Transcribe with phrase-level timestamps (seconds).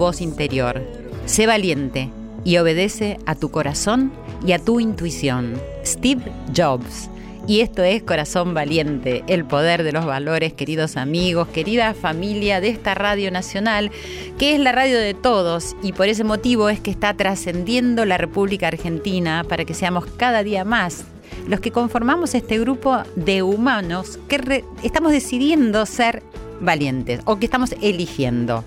[0.00, 0.82] voz interior.
[1.26, 2.10] Sé valiente
[2.42, 4.10] y obedece a tu corazón
[4.44, 5.60] y a tu intuición.
[5.84, 6.22] Steve
[6.56, 7.10] Jobs.
[7.46, 12.68] Y esto es Corazón Valiente, el poder de los valores, queridos amigos, querida familia de
[12.68, 13.90] esta radio nacional,
[14.38, 18.18] que es la radio de todos y por ese motivo es que está trascendiendo la
[18.18, 21.04] República Argentina para que seamos cada día más
[21.46, 26.22] los que conformamos este grupo de humanos que estamos decidiendo ser
[26.60, 28.64] valientes o que estamos eligiendo.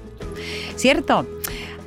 [0.76, 1.26] ¿Cierto?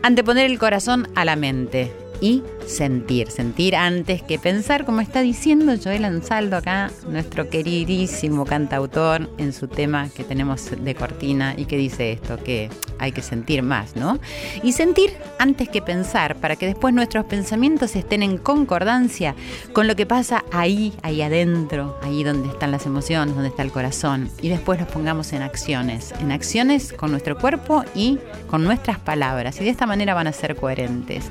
[0.03, 5.75] Anteponer el corazón a la mente y sentir, sentir antes que pensar, como está diciendo
[5.83, 11.77] Joel Ansaldo acá, nuestro queridísimo cantautor en su tema que tenemos de cortina y que
[11.77, 14.19] dice esto, que hay que sentir más, ¿no?
[14.62, 19.34] Y sentir antes que pensar, para que después nuestros pensamientos estén en concordancia
[19.72, 23.71] con lo que pasa ahí, ahí adentro, ahí donde están las emociones, donde está el
[23.71, 28.98] corazón, y después los pongamos en acciones, en acciones con nuestro cuerpo y con nuestras
[28.98, 31.27] palabras, y de esta manera van a ser coherentes.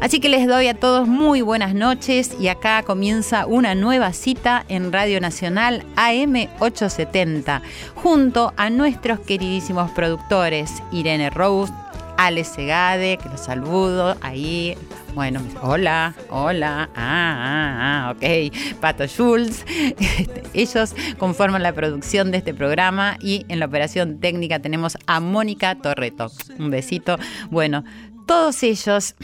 [0.00, 4.64] Así que les doy a todos muy buenas noches y acá comienza una nueva cita
[4.68, 7.62] en Radio Nacional AM870
[7.94, 11.72] junto a nuestros queridísimos productores Irene Rose,
[12.16, 14.76] Ale Segade, que los saludo ahí.
[15.14, 18.80] Bueno, hola, hola, ah, ah, ah, ok.
[18.80, 19.64] Pato Schulz,
[20.52, 25.76] ellos conforman la producción de este programa y en la operación técnica tenemos a Mónica
[25.76, 26.32] Torreto.
[26.58, 27.18] Un besito.
[27.50, 27.84] Bueno,
[28.26, 29.14] todos ellos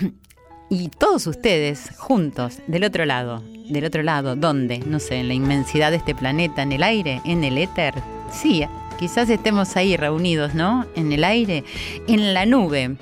[0.73, 3.43] y todos ustedes juntos, del otro lado.
[3.69, 4.79] Del otro lado, ¿dónde?
[4.79, 7.93] No sé, en la inmensidad de este planeta, en el aire, en el éter.
[8.33, 8.65] Sí,
[8.99, 10.87] quizás estemos ahí reunidos, ¿no?
[10.97, 11.63] En el aire,
[12.09, 12.97] en la nube.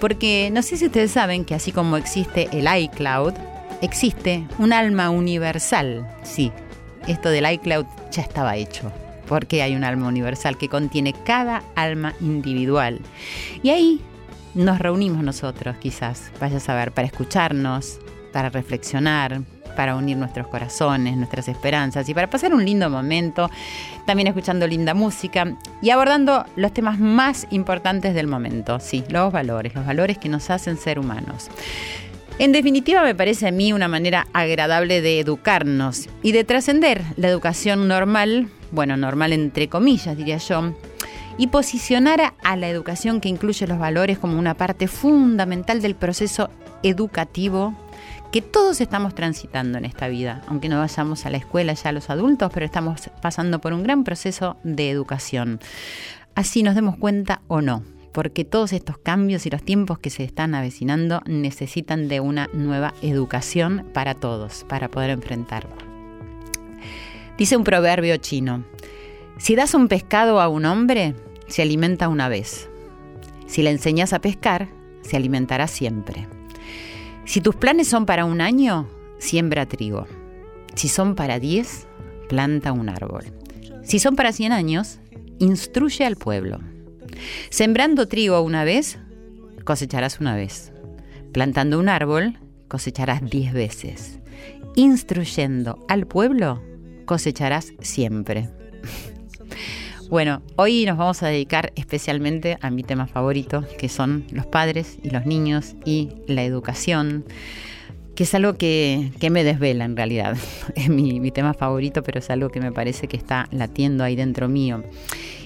[0.00, 3.34] Porque no sé si ustedes saben que así como existe el iCloud,
[3.82, 6.06] existe un alma universal.
[6.22, 6.52] Sí,
[7.08, 8.92] esto del iCloud ya estaba hecho.
[9.26, 13.00] Porque hay un alma universal que contiene cada alma individual.
[13.64, 14.00] Y ahí
[14.58, 18.00] nos reunimos nosotros, quizás, vaya a saber, para escucharnos,
[18.32, 19.40] para reflexionar,
[19.76, 23.48] para unir nuestros corazones, nuestras esperanzas y para pasar un lindo momento,
[24.04, 29.76] también escuchando linda música y abordando los temas más importantes del momento, sí, los valores,
[29.76, 31.48] los valores que nos hacen ser humanos.
[32.40, 37.28] En definitiva, me parece a mí una manera agradable de educarnos y de trascender la
[37.28, 40.74] educación normal, bueno, normal entre comillas, diría yo,
[41.38, 46.50] y posicionar a la educación que incluye los valores como una parte fundamental del proceso
[46.82, 47.74] educativo
[48.30, 52.10] que todos estamos transitando en esta vida, aunque no vayamos a la escuela ya los
[52.10, 55.60] adultos, pero estamos pasando por un gran proceso de educación.
[56.34, 60.24] Así nos demos cuenta o no, porque todos estos cambios y los tiempos que se
[60.24, 65.76] están avecinando necesitan de una nueva educación para todos, para poder enfrentarlo.
[67.38, 68.64] Dice un proverbio chino,
[69.38, 71.14] si das un pescado a un hombre,
[71.48, 72.68] se alimenta una vez.
[73.46, 74.68] Si le enseñas a pescar,
[75.02, 76.28] se alimentará siempre.
[77.24, 80.06] Si tus planes son para un año, siembra trigo.
[80.74, 81.86] Si son para diez,
[82.28, 83.24] planta un árbol.
[83.82, 85.00] Si son para cien años,
[85.38, 86.60] instruye al pueblo.
[87.50, 88.98] Sembrando trigo una vez,
[89.64, 90.72] cosecharás una vez.
[91.32, 94.18] Plantando un árbol, cosecharás diez veces.
[94.76, 96.62] Instruyendo al pueblo,
[97.06, 98.48] cosecharás siempre.
[100.10, 104.98] Bueno, hoy nos vamos a dedicar especialmente a mi tema favorito, que son los padres
[105.02, 107.26] y los niños y la educación,
[108.14, 110.34] que es algo que, que me desvela en realidad.
[110.74, 114.16] Es mi, mi, tema favorito, pero es algo que me parece que está latiendo ahí
[114.16, 114.82] dentro mío.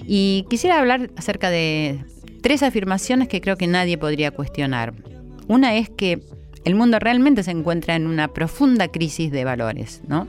[0.06, 1.98] Y quisiera hablar acerca de
[2.40, 4.94] tres afirmaciones que creo que nadie podría cuestionar.
[5.48, 6.20] Una es que
[6.64, 10.28] el mundo realmente se encuentra en una profunda crisis de valores, ¿no?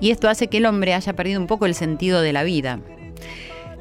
[0.00, 2.78] Y esto hace que el hombre haya perdido un poco el sentido de la vida.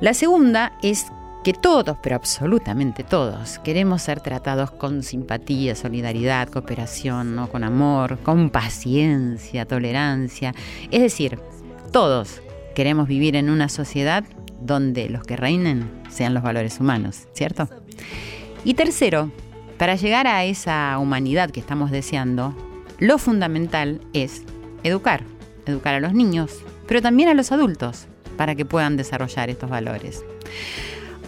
[0.03, 1.05] La segunda es
[1.45, 7.47] que todos, pero absolutamente todos, queremos ser tratados con simpatía, solidaridad, cooperación, ¿no?
[7.47, 10.53] con amor, con paciencia, tolerancia.
[10.91, 11.39] Es decir,
[11.93, 12.41] todos
[12.75, 14.25] queremos vivir en una sociedad
[14.59, 17.69] donde los que reinen sean los valores humanos, ¿cierto?
[18.65, 19.31] Y tercero,
[19.77, 22.53] para llegar a esa humanidad que estamos deseando,
[22.99, 24.43] lo fundamental es
[24.83, 25.23] educar,
[25.65, 26.59] educar a los niños,
[26.89, 30.23] pero también a los adultos, para que puedan desarrollar estos valores.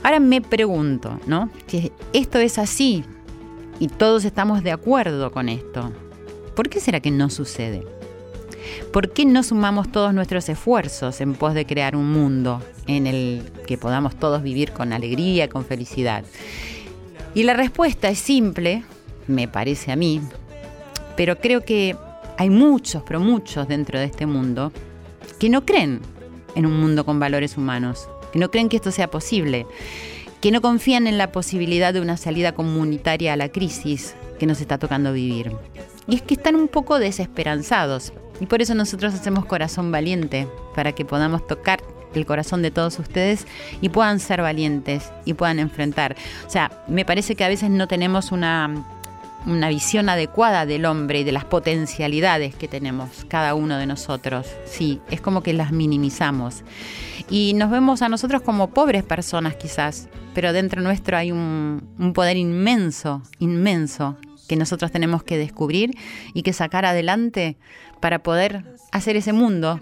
[0.03, 1.49] Ahora me pregunto, ¿no?
[1.67, 3.03] Si esto es así
[3.79, 5.91] y todos estamos de acuerdo con esto,
[6.55, 7.83] ¿por qué será que no sucede?
[8.91, 13.43] ¿Por qué no sumamos todos nuestros esfuerzos en pos de crear un mundo en el
[13.67, 16.23] que podamos todos vivir con alegría, con felicidad?
[17.33, 18.83] Y la respuesta es simple,
[19.27, 20.21] me parece a mí,
[21.17, 21.95] pero creo que
[22.37, 24.71] hay muchos, pero muchos dentro de este mundo
[25.39, 26.01] que no creen
[26.55, 29.65] en un mundo con valores humanos, que no creen que esto sea posible,
[30.41, 34.61] que no confían en la posibilidad de una salida comunitaria a la crisis que nos
[34.61, 35.51] está tocando vivir.
[36.07, 38.13] Y es que están un poco desesperanzados.
[38.39, 41.81] Y por eso nosotros hacemos Corazón Valiente, para que podamos tocar
[42.13, 43.45] el corazón de todos ustedes
[43.81, 46.15] y puedan ser valientes y puedan enfrentar.
[46.45, 48.85] O sea, me parece que a veces no tenemos una,
[49.45, 54.47] una visión adecuada del hombre y de las potencialidades que tenemos cada uno de nosotros.
[54.65, 56.63] Sí, es como que las minimizamos.
[57.29, 62.13] Y nos vemos a nosotros como pobres personas quizás, pero dentro nuestro hay un, un
[62.13, 65.91] poder inmenso, inmenso, que nosotros tenemos que descubrir
[66.33, 67.57] y que sacar adelante
[67.99, 69.79] para poder hacer ese mundo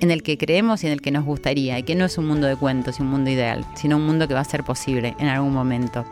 [0.00, 2.26] en el que creemos y en el que nos gustaría, y que no es un
[2.26, 5.14] mundo de cuentos y un mundo ideal, sino un mundo que va a ser posible
[5.20, 6.04] en algún momento.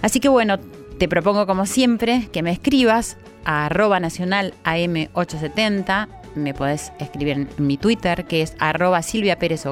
[0.00, 0.58] Así que bueno,
[0.98, 6.08] te propongo como siempre que me escribas a arroba nacional AM870.
[6.34, 9.64] Me puedes escribir en mi Twitter, que es arroba Silvia Pérez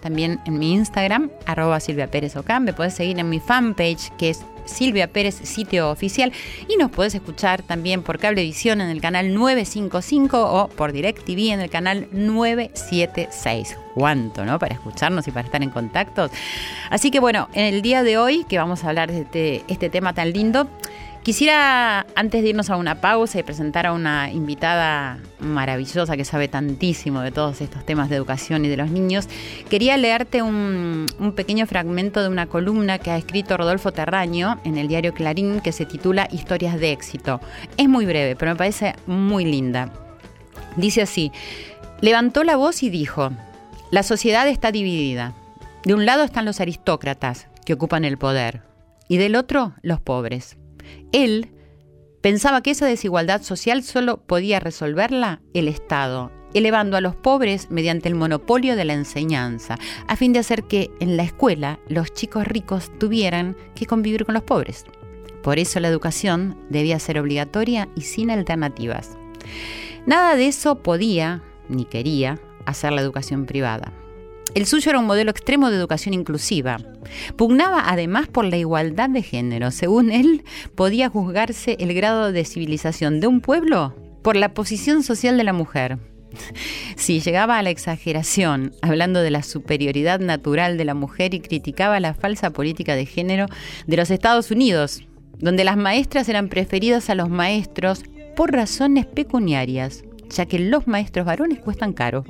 [0.00, 4.44] También en mi Instagram, arroba Silvia Pérez Me puedes seguir en mi fanpage, que es
[4.68, 6.32] Silvia Pérez, sitio oficial.
[6.68, 11.60] Y nos puedes escuchar también por Cablevisión en el canal 955 o por DirecTV en
[11.60, 13.76] el canal 976.
[13.94, 14.58] ¿Cuánto, no?
[14.58, 16.30] Para escucharnos y para estar en contacto.
[16.90, 19.90] Así que bueno, en el día de hoy que vamos a hablar de este, este
[19.90, 20.68] tema tan lindo,
[21.28, 26.48] Quisiera, antes de irnos a una pausa y presentar a una invitada maravillosa que sabe
[26.48, 29.28] tantísimo de todos estos temas de educación y de los niños,
[29.68, 31.04] quería leerte un,
[31.36, 35.72] pequeño fragmento de una columna que ha escrito Rodolfo Terraño en el diario Clarín que
[35.72, 37.42] se titula Historias de éxito.
[37.76, 39.92] Es muy breve, pero me parece muy linda.
[40.76, 41.30] Dice así,
[42.00, 43.32] levantó la voz y dijo,
[43.90, 45.34] la sociedad está dividida.
[45.84, 48.62] De un lado están los aristócratas, que ocupan el poder,
[49.08, 50.56] y del otro los pobres.
[51.12, 51.50] Él
[52.20, 58.08] pensaba que esa desigualdad social solo podía resolverla el Estado, elevando a los pobres mediante
[58.08, 59.76] el monopolio de la enseñanza,
[60.06, 64.34] a fin de hacer que en la escuela los chicos ricos tuvieran que convivir con
[64.34, 64.84] los pobres.
[65.42, 69.16] Por eso la educación debía ser obligatoria y sin alternativas.
[70.06, 73.92] Nada de eso podía, ni quería, hacer la educación privada.
[74.54, 76.78] El suyo era un modelo extremo de educación inclusiva.
[77.36, 79.70] Pugnaba además por la igualdad de género.
[79.70, 80.44] Según él,
[80.74, 85.52] podía juzgarse el grado de civilización de un pueblo por la posición social de la
[85.52, 85.98] mujer.
[86.96, 92.00] Si llegaba a la exageración, hablando de la superioridad natural de la mujer y criticaba
[92.00, 93.46] la falsa política de género
[93.86, 95.02] de los Estados Unidos,
[95.38, 98.02] donde las maestras eran preferidas a los maestros
[98.36, 102.24] por razones pecuniarias, ya que los maestros varones cuestan caro.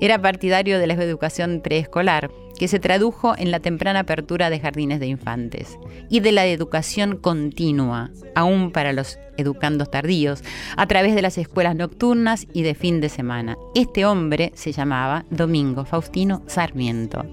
[0.00, 5.00] Era partidario de la educación preescolar, que se tradujo en la temprana apertura de jardines
[5.00, 5.78] de infantes,
[6.10, 10.42] y de la educación continua, aún para los educandos tardíos,
[10.76, 13.56] a través de las escuelas nocturnas y de fin de semana.
[13.74, 17.24] Este hombre se llamaba Domingo Faustino Sarmiento.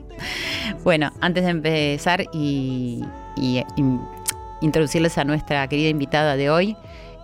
[0.84, 3.04] Bueno, antes de empezar y,
[4.62, 6.78] introducirles a nuestra querida invitada de hoy,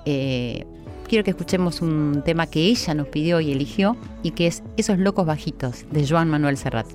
[0.05, 0.65] eh,
[1.13, 4.97] quiero que escuchemos un tema que ella nos pidió y eligió y que es Esos
[4.97, 6.87] locos bajitos de Joan Manuel Serrat.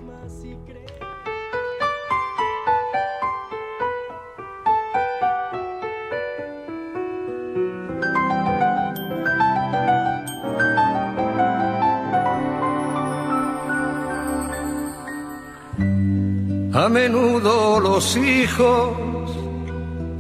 [16.75, 18.96] A menudo los hijos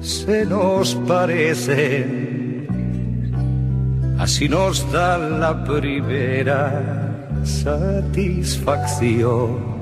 [0.00, 2.27] se nos parecen
[4.18, 6.82] Así nos da la primera
[7.44, 9.78] satisfacción.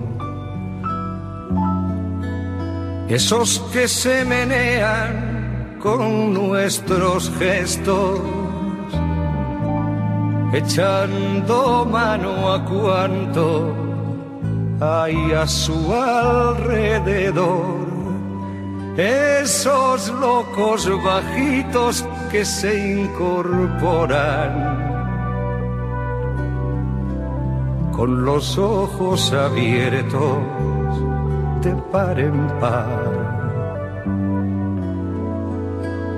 [3.09, 8.21] Esos que se menean con nuestros gestos,
[10.53, 13.75] echando mano a cuanto
[14.81, 17.87] hay a su alrededor.
[18.97, 24.53] Esos locos bajitos que se incorporan
[27.93, 30.39] con los ojos abiertos
[31.63, 33.27] de par en par.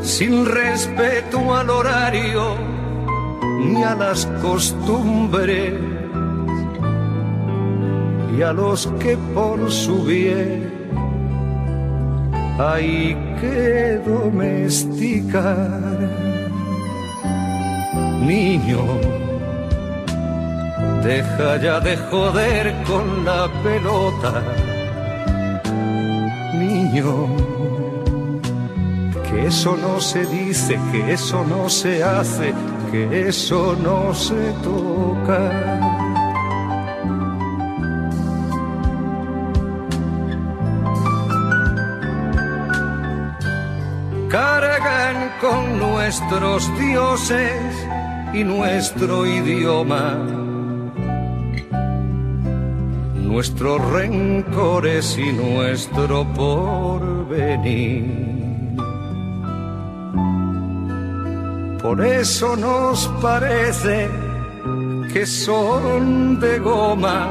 [0.01, 2.57] Sin respeto al horario
[3.61, 5.75] ni a las costumbres
[8.37, 10.78] y a los que por su bien
[12.59, 15.81] hay que domesticar.
[18.27, 18.83] Niño,
[21.05, 24.43] deja ya de joder con la pelota.
[26.55, 27.29] Niño,
[29.31, 32.53] que eso no se dice, que eso no se hace,
[32.91, 35.88] que eso no se toca.
[46.09, 47.87] Nuestros dioses
[48.33, 50.15] y nuestro idioma,
[53.15, 58.07] nuestros rencores y nuestro porvenir.
[61.83, 64.09] Por eso nos parece
[65.13, 67.29] que son de goma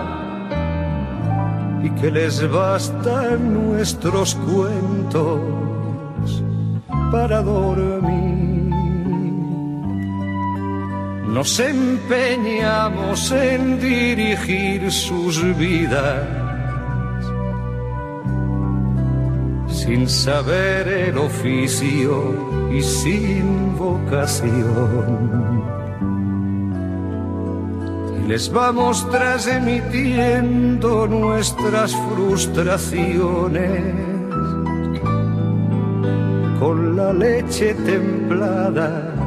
[1.84, 5.42] y que les bastan nuestros cuentos
[7.12, 8.27] para dormir.
[11.38, 16.28] Nos empeñamos en dirigir sus vidas
[19.70, 25.62] sin saber el oficio y sin vocación.
[28.18, 33.94] Y les vamos transmitiendo nuestras frustraciones
[36.60, 39.27] con la leche templada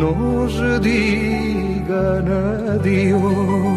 [0.00, 2.28] nos digan
[2.72, 3.72] adiós.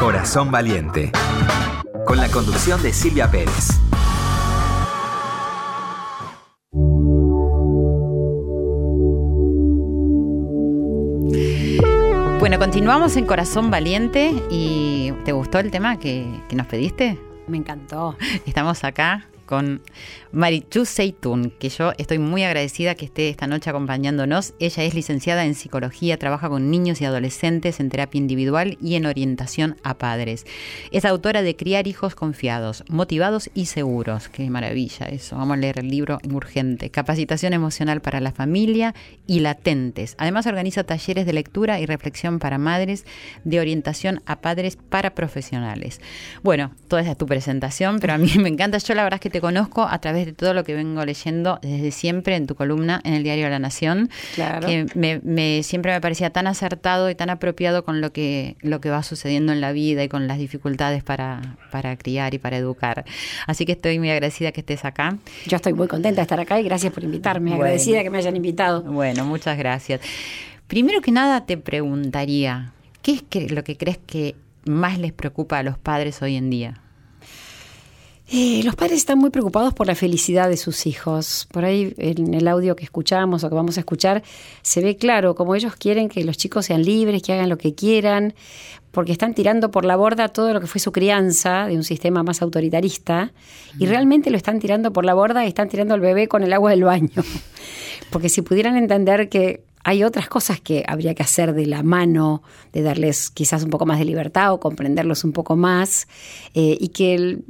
[0.00, 1.12] Corazón Valiente,
[2.06, 3.80] con la conducción de Silvia Pérez.
[12.84, 17.18] Continuamos en Corazón Valiente y ¿te gustó el tema que, que nos pediste?
[17.46, 18.14] Me encantó.
[18.44, 19.82] Estamos acá con
[20.32, 24.54] Marichu Seitun, que yo estoy muy agradecida que esté esta noche acompañándonos.
[24.58, 29.06] Ella es licenciada en psicología, trabaja con niños y adolescentes en terapia individual y en
[29.06, 30.46] orientación a padres.
[30.90, 34.28] Es autora de Criar hijos confiados, motivados y seguros.
[34.28, 35.36] Qué maravilla eso.
[35.36, 36.90] Vamos a leer el libro urgente.
[36.90, 38.94] Capacitación emocional para la familia
[39.26, 40.14] y latentes.
[40.18, 43.04] Además organiza talleres de lectura y reflexión para madres
[43.44, 46.00] de orientación a padres para profesionales.
[46.42, 48.78] Bueno, toda esa es tu presentación, pero a mí me encanta.
[48.78, 51.58] Yo la verdad es que te conozco a través de todo lo que vengo leyendo
[51.60, 54.64] desde siempre en tu columna en el diario La Nación, Claro.
[54.68, 58.90] que me, siempre me parecía tan acertado y tan apropiado con lo que, lo que
[58.90, 63.04] va sucediendo en la vida y con las dificultades para, para criar y para educar.
[63.48, 65.18] Así que estoy muy agradecida que estés acá.
[65.46, 67.50] Yo estoy muy contenta de estar acá y gracias por invitarme.
[67.50, 67.64] Bueno.
[67.64, 68.82] Agradecida que me hayan invitado.
[68.82, 70.00] Bueno, muchas gracias.
[70.68, 72.70] Primero que nada te preguntaría,
[73.02, 76.50] ¿qué es que- lo que crees que más les preocupa a los padres hoy en
[76.50, 76.80] día?
[78.30, 81.46] Eh, los padres están muy preocupados por la felicidad de sus hijos.
[81.52, 84.22] Por ahí en el audio que escuchamos o que vamos a escuchar
[84.62, 87.74] se ve claro como ellos quieren que los chicos sean libres, que hagan lo que
[87.74, 88.34] quieran,
[88.92, 92.22] porque están tirando por la borda todo lo que fue su crianza de un sistema
[92.22, 93.32] más autoritarista
[93.78, 96.52] y realmente lo están tirando por la borda y están tirando al bebé con el
[96.54, 97.22] agua del baño.
[98.10, 102.42] Porque si pudieran entender que hay otras cosas que habría que hacer de la mano,
[102.72, 106.08] de darles quizás un poco más de libertad o comprenderlos un poco más,
[106.54, 107.44] eh, y que el,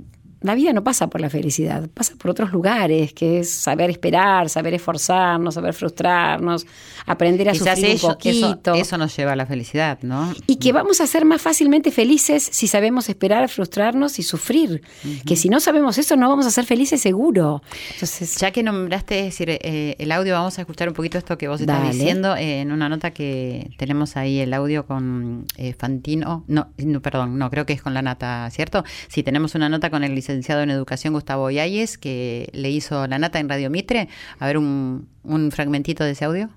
[0.44, 4.50] la vida no pasa por la felicidad, pasa por otros lugares, que es saber esperar,
[4.50, 6.66] saber esforzarnos, saber frustrarnos,
[7.06, 8.74] aprender a Quizás sufrir eso, un poquito.
[8.74, 10.34] eso, eso nos lleva a la felicidad, ¿no?
[10.46, 14.82] Y que vamos a ser más fácilmente felices si sabemos esperar, frustrarnos y sufrir.
[15.24, 17.62] Que si no sabemos eso, no vamos a ser felices seguro.
[17.94, 21.38] Entonces, Ya que nombraste es decir, eh, el audio, vamos a escuchar un poquito esto
[21.38, 21.94] que vos estás Dale.
[21.94, 26.44] diciendo eh, en una nota que tenemos ahí el audio con eh, Fantino.
[26.48, 28.84] No, no, perdón, no, creo que es con la nata, ¿cierto?
[29.08, 33.18] Sí, tenemos una nota con el licenciado en educación Gustavo Yáñez que le hizo la
[33.18, 34.08] nata en Radio Mitre.
[34.38, 36.48] A ver un, un fragmentito de ese audio.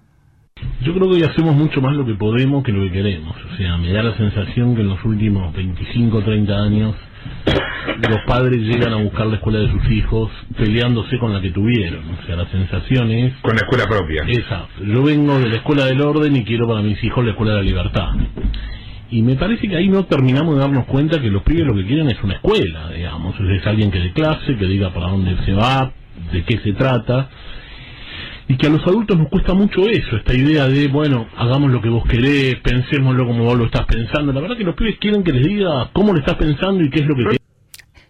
[0.81, 3.35] Yo creo que hoy hacemos mucho más lo que podemos que lo que queremos.
[3.53, 6.95] O sea, me da la sensación que en los últimos 25 o 30 años
[8.09, 12.03] los padres llegan a buscar la escuela de sus hijos peleándose con la que tuvieron.
[12.09, 14.23] O sea, la sensación es Con la escuela propia.
[14.27, 14.67] esa.
[14.83, 17.57] Yo vengo de la escuela del orden y quiero para mis hijos la escuela de
[17.57, 18.07] la libertad.
[19.09, 21.85] Y me parece que ahí no terminamos de darnos cuenta que los pibes lo que
[21.85, 23.35] quieren es una escuela, digamos.
[23.39, 25.93] Es alguien que dé clase, que diga para dónde se va,
[26.31, 27.29] de qué se trata.
[28.49, 31.81] Y que a los adultos nos cuesta mucho eso, esta idea de, bueno, hagamos lo
[31.81, 34.31] que vos querés, pensémoslo como vos lo estás pensando.
[34.31, 36.99] La verdad que los pibes quieren que les diga cómo lo estás pensando y qué
[36.99, 37.37] es lo que querés.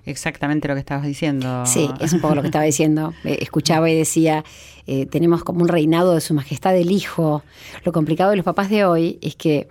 [0.05, 1.65] Exactamente lo que estabas diciendo.
[1.65, 3.13] Sí, es un poco lo que estaba diciendo.
[3.25, 4.43] Eh, Escuchaba y decía,
[4.85, 7.43] eh, tenemos como un reinado de su majestad el hijo.
[7.83, 9.67] Lo complicado de los papás de hoy es que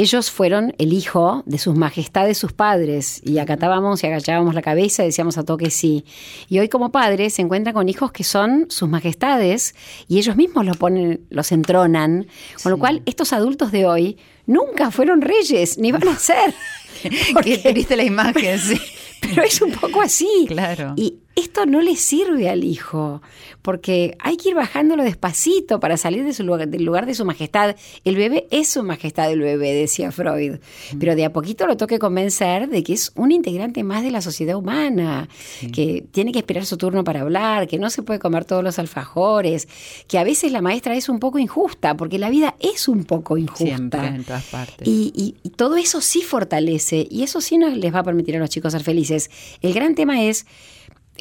[0.00, 5.02] ellos fueron el hijo de sus majestades, sus padres, y acatábamos y agachábamos la cabeza
[5.02, 6.04] y decíamos a todo que sí.
[6.48, 9.74] Y hoy como padres se encuentran con hijos que son sus majestades
[10.08, 12.26] y ellos mismos los ponen, los entronan,
[12.62, 16.54] con lo cual estos adultos de hoy nunca fueron reyes, ni van a ser.
[17.02, 18.80] Qué Porque- triste la imagen, sí.
[19.20, 20.46] pero es un poco así.
[20.48, 20.94] Claro.
[20.96, 23.22] Y esto no le sirve al hijo,
[23.62, 27.24] porque hay que ir bajándolo despacito para salir de su lugar, del lugar de su
[27.24, 27.76] majestad.
[28.04, 30.56] El bebé es su majestad el bebé, decía Freud.
[30.98, 34.20] Pero de a poquito lo toque convencer de que es un integrante más de la
[34.20, 35.28] sociedad humana,
[35.72, 38.78] que tiene que esperar su turno para hablar, que no se puede comer todos los
[38.78, 39.68] alfajores,
[40.08, 43.38] que a veces la maestra es un poco injusta, porque la vida es un poco
[43.38, 43.64] injusta.
[43.64, 44.86] Siempre, en todas partes.
[44.86, 48.36] Y, y- y todo eso sí fortalece y eso sí nos les va a permitir
[48.36, 49.30] a los chicos ser felices.
[49.62, 50.46] El gran tema es,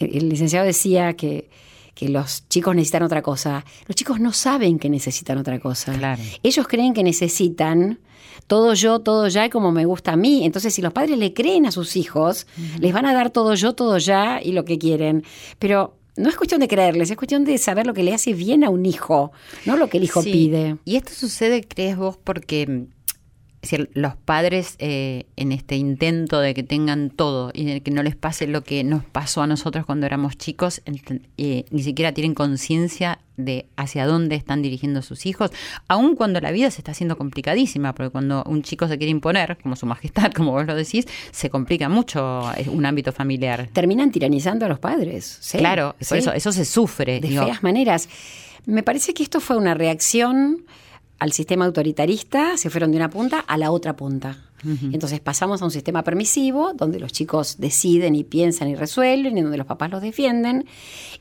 [0.06, 1.50] el, licenciado decía que,
[1.96, 3.66] que los chicos necesitan otra cosa.
[3.88, 5.94] Los chicos no saben que necesitan otra cosa.
[5.94, 6.22] Claro.
[6.44, 8.00] Ellos creen que necesitan
[8.48, 10.46] todo yo, todo ya y como me gusta a mí.
[10.46, 12.48] Entonces, si los padres le creen a sus hijos,
[12.80, 15.24] les van a dar todo yo, todo ya y lo que quieren.
[15.60, 18.64] Pero no es cuestión de creerles, es cuestión de saber lo que le hace bien
[18.64, 19.32] a un hijo,
[19.66, 20.32] no lo que el hijo Sí.
[20.32, 20.78] pide.
[20.84, 22.88] Y esto sucede, crees vos, porque mm,
[23.62, 27.92] es decir, los padres eh, en este intento de que tengan todo y de que
[27.92, 30.82] no les pase lo que nos pasó a nosotros cuando éramos chicos,
[31.38, 35.52] eh, ni siquiera tienen conciencia de hacia dónde están dirigiendo sus hijos,
[35.90, 39.58] aun cuando la vida se está haciendo complicadísima, porque cuando un chico se quiere imponer,
[39.62, 43.68] como su majestad, como vos lo decís, se complica mucho eh, un ámbito familiar.
[43.74, 45.38] Terminan tiranizando a los padres.
[45.42, 47.20] sí, claro, por eso, eso se sufre.
[47.20, 47.44] de digo.
[47.44, 48.08] feas maneras.
[48.66, 50.66] Me parece que esto fue una reacción
[51.20, 54.38] al sistema autoritarista, se fueron de una punta a la otra punta.
[54.92, 59.42] Entonces pasamos a un sistema permisivo donde los chicos deciden y piensan y resuelven y
[59.42, 60.66] donde los papás los defienden.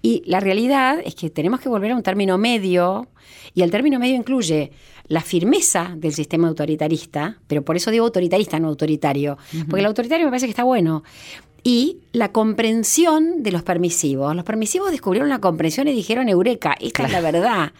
[0.02, 3.06] Y la realidad es que tenemos que volver a un término medio
[3.54, 4.72] y el término medio incluye
[5.06, 10.26] la firmeza del sistema autoritarista, pero por eso digo autoritarista, no autoritario, porque el autoritario
[10.26, 11.02] me parece que está bueno,
[11.68, 14.34] y la comprensión de los permisivos.
[14.34, 17.72] Los permisivos descubrieron la comprensión y dijeron, Eureka, esta es la verdad.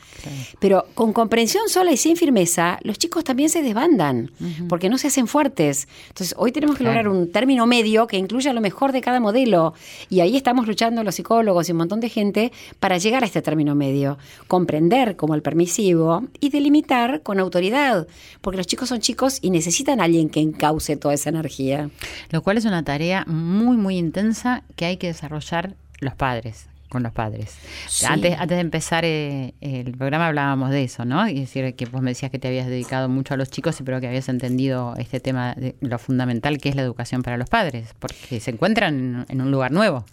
[0.60, 4.30] Pero con comprensión sola y sin firmeza, los chicos también se desbandan,
[4.68, 5.88] porque no se hacen fuertes.
[6.08, 7.02] Entonces, hoy tenemos que Claro.
[7.02, 9.72] lograr un término medio que incluya lo mejor de cada modelo.
[10.10, 13.40] Y ahí estamos luchando los psicólogos y un montón de gente para llegar a este
[13.40, 14.18] término medio.
[14.48, 18.06] Comprender como el permisivo y delimitar con autoridad,
[18.42, 21.88] porque los chicos son chicos y necesitan a alguien que encauce toda esa energía.
[22.30, 27.02] Lo cual es una tarea muy, muy intensa que hay que desarrollar los padres, con
[27.02, 27.56] los padres.
[27.88, 28.06] Sí.
[28.06, 31.28] Antes, antes de empezar eh, el programa hablábamos de eso, ¿no?
[31.28, 34.00] Y decir que vos me decías que te habías dedicado mucho a los chicos, pero
[34.00, 37.94] que habías entendido este tema de lo fundamental que es la educación para los padres,
[37.98, 40.04] porque se encuentran en un lugar nuevo.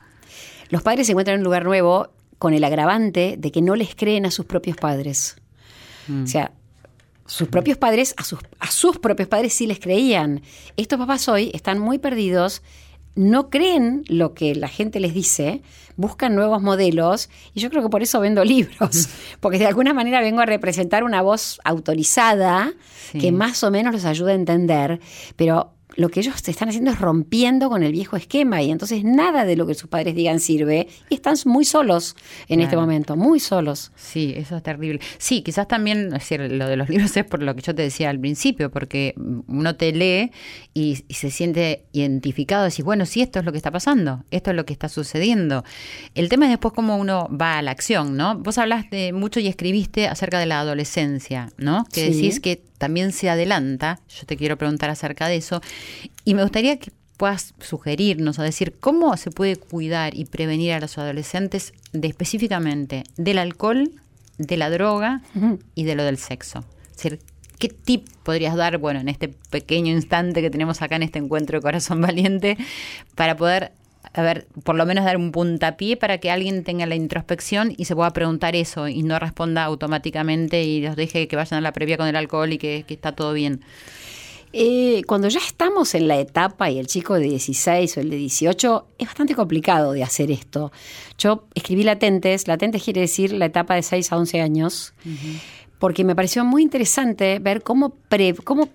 [0.69, 3.95] Los padres se encuentran en un lugar nuevo con el agravante de que no les
[3.95, 5.37] creen a sus propios padres.
[6.23, 6.51] O sea,
[7.25, 10.41] sus propios padres, a sus, a sus propios padres sí les creían.
[10.77, 12.61] Estos papás hoy están muy perdidos,
[13.15, 15.61] no creen lo que la gente les dice,
[15.95, 19.07] buscan nuevos modelos y yo creo que por eso vendo libros,
[19.39, 22.73] porque de alguna manera vengo a representar una voz autorizada
[23.11, 23.19] Sí.
[23.19, 24.99] que más o menos los ayuda a entender,
[25.35, 29.45] pero lo que ellos están haciendo es rompiendo con el viejo esquema y entonces nada
[29.45, 32.15] de lo que sus padres digan sirve y están muy solos
[32.49, 33.91] en este momento, muy solos.
[33.95, 34.99] Sí, eso es terrible.
[35.17, 37.81] Sí, quizás también, es decir, lo de los libros es por lo que yo te
[37.83, 39.13] decía al principio, porque
[39.47, 40.31] uno te lee
[40.73, 44.49] y, y se siente identificado, decís, bueno, sí, esto es lo que está pasando, esto
[44.51, 45.63] es lo que está sucediendo.
[46.13, 48.37] El tema es después cómo uno va a la acción, ¿no?
[48.37, 51.85] Vos hablaste mucho y escribiste acerca de la adolescencia, ¿no?
[51.93, 52.13] Que Sí.
[52.15, 55.61] decís que también se adelanta, yo te quiero preguntar acerca de eso,
[56.23, 60.79] y me gustaría que puedas sugerirnos o decir cómo se puede cuidar y prevenir a
[60.79, 63.91] los adolescentes de específicamente del alcohol,
[64.37, 65.21] de la droga
[65.75, 66.65] y de lo del sexo.
[66.91, 67.19] Es decir,
[67.57, 71.57] ¿qué tip podrías dar, bueno, en este pequeño instante que tenemos acá en este encuentro
[71.57, 72.57] de Corazón Valiente,
[73.15, 73.71] para poder,
[74.15, 77.85] a ver, por lo menos dar un puntapié para que alguien tenga la introspección y
[77.85, 81.73] se pueda preguntar eso y no responda automáticamente y los deje que vayan a la
[81.73, 83.61] previa con el alcohol y que, que está todo bien?
[84.57, 88.15] Eh, cuando ya estamos en la etapa y el chico de 16 o el de
[88.15, 90.71] 18, es bastante complicado de hacer esto.
[91.17, 94.93] Yo escribí latentes, latentes quiere decir la etapa de 6 a 11 años,
[95.77, 98.69] porque me pareció muy interesante ver cómo, pre- cómo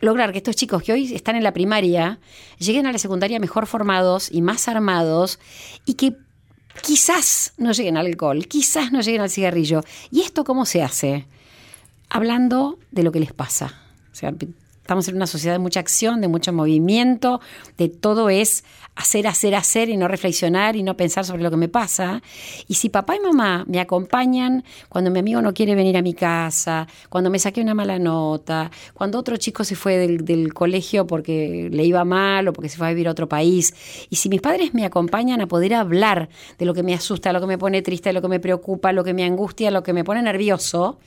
[0.00, 2.18] lograr que estos chicos que hoy están en la primaria
[2.58, 5.38] lleguen a la secundaria mejor formados y más armados
[5.84, 6.16] y que
[6.82, 9.82] quizás no lleguen al alcohol, quizás no lleguen al cigarrillo.
[10.10, 11.26] ¿Y esto cómo se hace?
[12.08, 13.80] Hablando de lo que les pasa.
[14.12, 14.32] O sea,
[14.90, 17.40] estamos en una sociedad de mucha acción, de mucho movimiento,
[17.78, 18.64] de todo es
[18.96, 22.22] hacer, hacer, hacer y no reflexionar y no pensar sobre lo que me pasa.
[22.66, 26.12] Y si papá y mamá me acompañan cuando mi amigo no quiere venir a mi
[26.12, 31.68] casa, cuando me saqué una mala nota, cuando otro chico se fue del, colegio porque
[31.70, 33.72] le iba mal o porque se fue a vivir a otro país,
[34.10, 37.40] y si mis padres me acompañan a poder hablar de lo que me asusta, lo
[37.40, 40.02] que me pone triste, lo que me preocupa, lo que me angustia, lo que me
[40.02, 40.98] pone nervioso,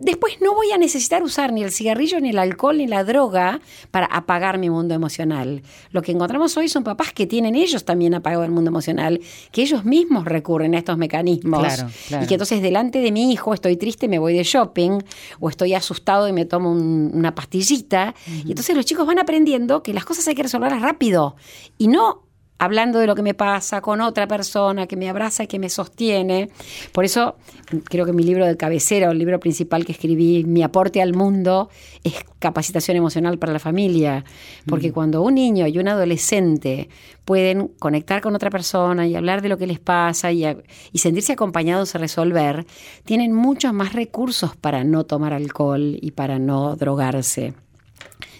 [0.00, 3.60] después no voy a necesitar usar ni el cigarrillo, ni el alcohol, ni la droga
[3.90, 5.62] para apagar mi mundo emocional.
[5.92, 9.20] Lo que encontramos hoy son papás que tienen ellos también apagado el mundo emocional,
[9.52, 11.60] que ellos mismos recurren a estos mecanismos.
[11.60, 12.24] Claro, claro.
[12.24, 14.98] Y que entonces delante de mi hijo estoy triste, me voy de shopping,
[15.38, 18.14] o estoy asustado y me tomo un- una pastillita.
[18.44, 21.36] Y entonces los chicos van aprendiendo que las cosas hay que resolverlas rápido
[21.78, 22.22] y no
[22.60, 25.68] hablando de lo que me pasa con otra persona que me abraza y que me
[25.68, 26.50] sostiene.
[26.92, 27.36] Por eso
[27.84, 31.14] creo que mi libro de cabecera, o el libro principal que escribí, Mi aporte al
[31.14, 31.70] mundo,
[32.04, 34.24] es capacitación emocional para la familia.
[34.68, 36.88] Porque cuando un niño y un adolescente
[37.24, 40.56] pueden conectar con otra persona y hablar de lo que les pasa y, a-
[40.92, 42.66] y sentirse acompañados a resolver,
[43.04, 47.54] tienen muchos más recursos para no tomar alcohol y para no drogarse.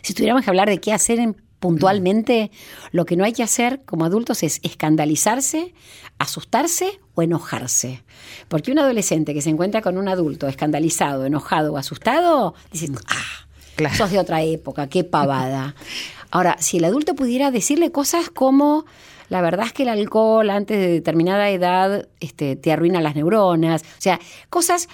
[0.02, 2.51] Si tuviéramos que hablar de qué hacer en- puntualmente,
[2.90, 5.75] lo que no hay que hacer como adultos es escandalizarse,
[6.18, 8.03] asustarse o enojarse.
[8.49, 13.46] Porque un adolescente que se encuentra con un adulto escandalizado, enojado o asustado, dice, ah,
[13.77, 13.94] Claro.
[13.94, 15.75] sos de otra época, qué pavada.
[16.31, 18.85] Ahora, si el adulto pudiera decirle cosas como,
[19.29, 23.83] la verdad es que el alcohol antes de determinada edad este, te arruina las neuronas,
[23.83, 24.88] o sea, cosas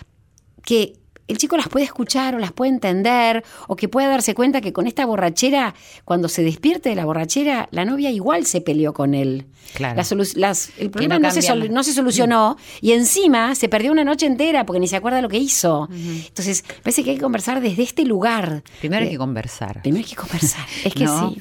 [0.65, 0.95] que
[1.29, 4.73] el chico las puede escuchar o las puede entender o que pueda darse cuenta que
[4.73, 9.15] con esta borrachera, cuando se despierte de la borrachera, la novia igual se peleó con
[9.15, 9.47] él.
[9.75, 9.97] Claro.
[9.97, 14.25] Las- el problema no no, se, no se solucionó y encima se perdió una noche
[14.27, 15.89] entera porque ni se acuerda lo que hizo.
[15.93, 18.63] Entonces, parece que hay que conversar desde este lugar.
[18.81, 19.83] Primero hay Eh, que conversar.
[19.83, 20.65] Primero hay que conversar.
[20.85, 21.41] Es que No, sí.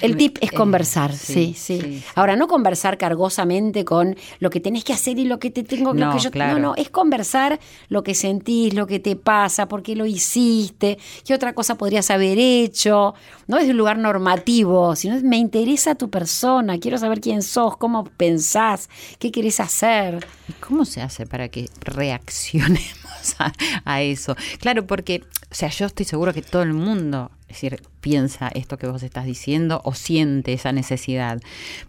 [0.00, 2.02] El tip es Eh, conversar, sí, sí, sí, sí, sí.
[2.14, 5.92] Ahora, no conversar cargosamente con lo que tenés que hacer y lo que te tengo
[5.92, 6.30] lo que yo.
[6.30, 6.54] claro.
[6.54, 7.58] No, no, es conversar
[7.88, 12.10] lo que sentís, lo que te pasa, por qué lo hiciste, qué otra cosa podrías
[12.10, 13.14] haber hecho.
[13.46, 17.76] No desde un lugar normativo, sino es, me interesa tu persona, quiero saber quién sos,
[17.76, 20.26] cómo pensás, qué querés hacer.
[20.48, 22.90] ¿Y ¿Cómo se hace para que reaccionemos
[23.38, 23.52] a,
[23.84, 24.36] a eso?
[24.60, 28.76] Claro, porque, o sea, yo estoy seguro que todo el mundo, es decir, piensa esto
[28.76, 31.40] que vos estás diciendo o siente esa necesidad.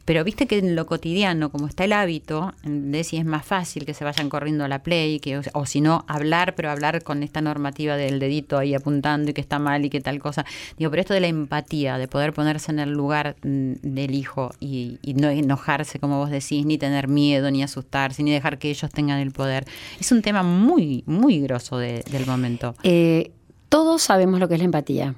[0.05, 3.85] Pero viste que en lo cotidiano, como está el hábito, de si es más fácil
[3.85, 7.23] que se vayan corriendo a la play, que, o, si no, hablar, pero hablar con
[7.23, 10.45] esta normativa del dedito ahí apuntando y que está mal y que tal cosa.
[10.77, 14.51] Digo, pero esto de la empatía, de poder ponerse en el lugar mm, del hijo
[14.59, 18.69] y, y no enojarse, como vos decís, ni tener miedo, ni asustarse, ni dejar que
[18.69, 19.65] ellos tengan el poder,
[19.99, 22.75] es un tema muy, muy grosso de- del momento.
[22.83, 23.31] Eh,
[23.69, 25.15] todos sabemos lo que es la empatía,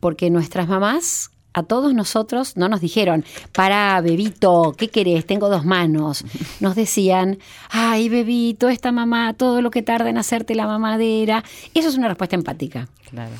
[0.00, 5.24] porque nuestras mamás a todos nosotros no nos dijeron, para, bebito, ¿qué querés?
[5.24, 6.22] Tengo dos manos.
[6.60, 7.38] Nos decían,
[7.70, 11.42] ay, bebito, esta mamá, todo lo que tarda en hacerte la mamadera.
[11.72, 12.88] Eso es una respuesta empática.
[13.08, 13.32] Claro.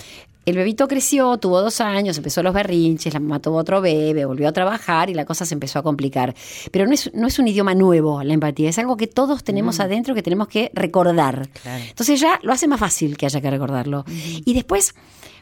[0.46, 4.46] El bebito creció, tuvo dos años, empezó los berrinches, la mamá tuvo otro bebé, volvió
[4.48, 6.36] a trabajar y la cosa se empezó a complicar.
[6.70, 9.80] Pero no es, no es un idioma nuevo la empatía, es algo que todos tenemos
[9.80, 11.48] adentro que tenemos que recordar.
[11.62, 11.84] Claro.
[11.88, 14.04] Entonces ya lo hace más fácil que haya que recordarlo.
[14.08, 14.94] Y después,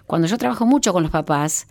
[0.06, 1.66] cuando yo trabajo mucho con los papás,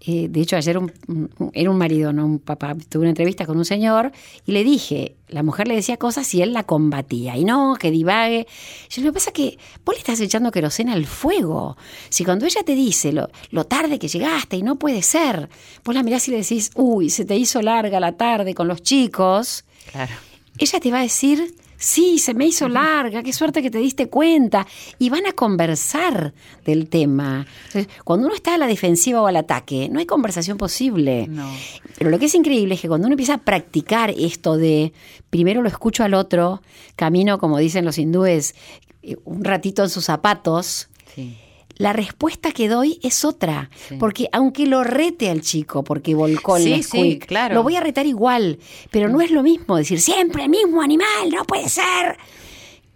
[0.00, 2.76] eh, de hecho, ayer un- un- era un marido, no un papá.
[2.88, 4.12] Tuve una entrevista con un señor
[4.46, 7.36] y le dije, la mujer le decía cosas y él la combatía.
[7.36, 8.46] Y no, que divague.
[8.90, 11.76] Yo lo que pasa es que vos le estás echando querosena al fuego.
[12.10, 15.48] Si cuando ella te dice lo, lo tarde que llegaste y no puede ser,
[15.84, 18.82] vos la mirás y le decís, uy, se te hizo larga la tarde con los
[18.84, 20.12] chicos, Claro.
[20.58, 24.08] ella te va a decir, sí, se me hizo larga, qué suerte que te diste
[24.08, 24.66] cuenta.
[24.98, 27.46] Y van a conversar del tema.
[27.68, 31.26] Entonces, cuando uno está a la defensiva o al ataque, no hay conversación posible.
[31.28, 31.50] No.
[31.96, 34.92] Pero lo que es increíble es que cuando uno empieza a practicar esto de
[35.30, 36.62] primero lo escucho al otro,
[36.96, 38.54] camino, como dicen los hindúes,
[39.02, 41.36] eh, un ratito en sus zapatos, Sí.
[41.78, 43.70] La respuesta que doy es otra.
[43.88, 43.96] Sí.
[43.98, 47.54] Porque aunque lo rete al chico porque volcó el Sí, claro.
[47.54, 48.58] lo voy a retar igual.
[48.90, 52.18] Pero no es lo mismo decir siempre el mismo animal, no puede ser.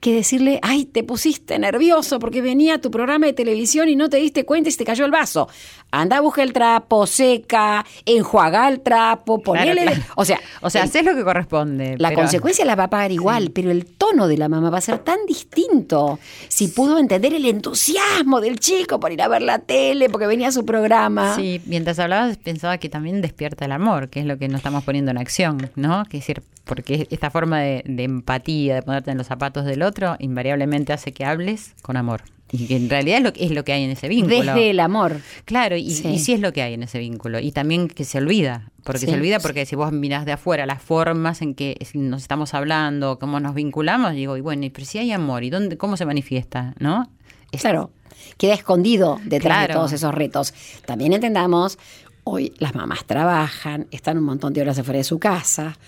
[0.02, 4.16] Que decirle, ay, te pusiste nervioso porque venía tu programa de televisión y no te
[4.16, 5.48] diste cuenta y se te cayó el vaso.
[5.92, 9.82] Anda, busca el trapo, seca, enjuaga el trapo, ponele.
[9.82, 10.02] claro.
[10.16, 11.94] O sea, O sea, el- haces lo que corresponde.
[11.98, 14.78] la pero- consecuencia la va a pagar igual, pero el tono de la mamá va
[14.78, 16.18] a ser tan distinto.
[16.48, 20.48] Si pudo entender el entusiasmo del chico por ir a ver la tele, porque venía
[20.48, 21.36] a su programa.
[21.36, 24.82] Sí, mientras hablabas pensaba que también despierta el amor, que es lo que nos estamos
[24.82, 26.04] poniendo en acción, ¿no?
[26.06, 29.82] Que es decir, porque esta forma de, de empatía, de ponerte en los zapatos del
[29.82, 32.22] otro, invariablemente hace que hables con amor.
[32.54, 34.36] Y que en realidad es lo, que- es lo que hay en ese vínculo.
[34.36, 35.20] Desde el amor.
[35.46, 36.06] Claro, y, Sí.
[36.08, 37.38] y sí es lo que hay en ese vínculo.
[37.40, 39.06] Y también que se olvida, porque Sí.
[39.06, 43.18] se olvida porque si vos mirás de afuera las formas en que nos estamos hablando,
[43.18, 46.04] cómo nos vinculamos, digo, y bueno, y pero si hay amor, ¿y dónde, cómo se
[46.04, 46.74] manifiesta?
[46.78, 47.08] ¿No?
[47.52, 47.90] Es- Claro,
[48.36, 50.52] queda escondido detrás de todos esos retos.
[50.84, 51.78] También entendamos,
[52.24, 55.78] hoy las mamás trabajan, están un montón de horas afuera de su casa.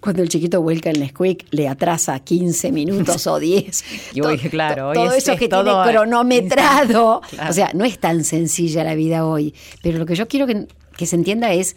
[0.00, 3.84] Cuando el chiquito vuelca el Nesquik, le atrasa 15 minutos o 10.
[4.14, 7.20] Y hoy, claro, hoy todo es- eso es que todo tiene cronometrado.
[7.30, 7.50] Claro.
[7.50, 9.54] O sea, no es tan sencilla la vida hoy.
[9.82, 11.74] Pero lo que yo quiero que, que se entienda es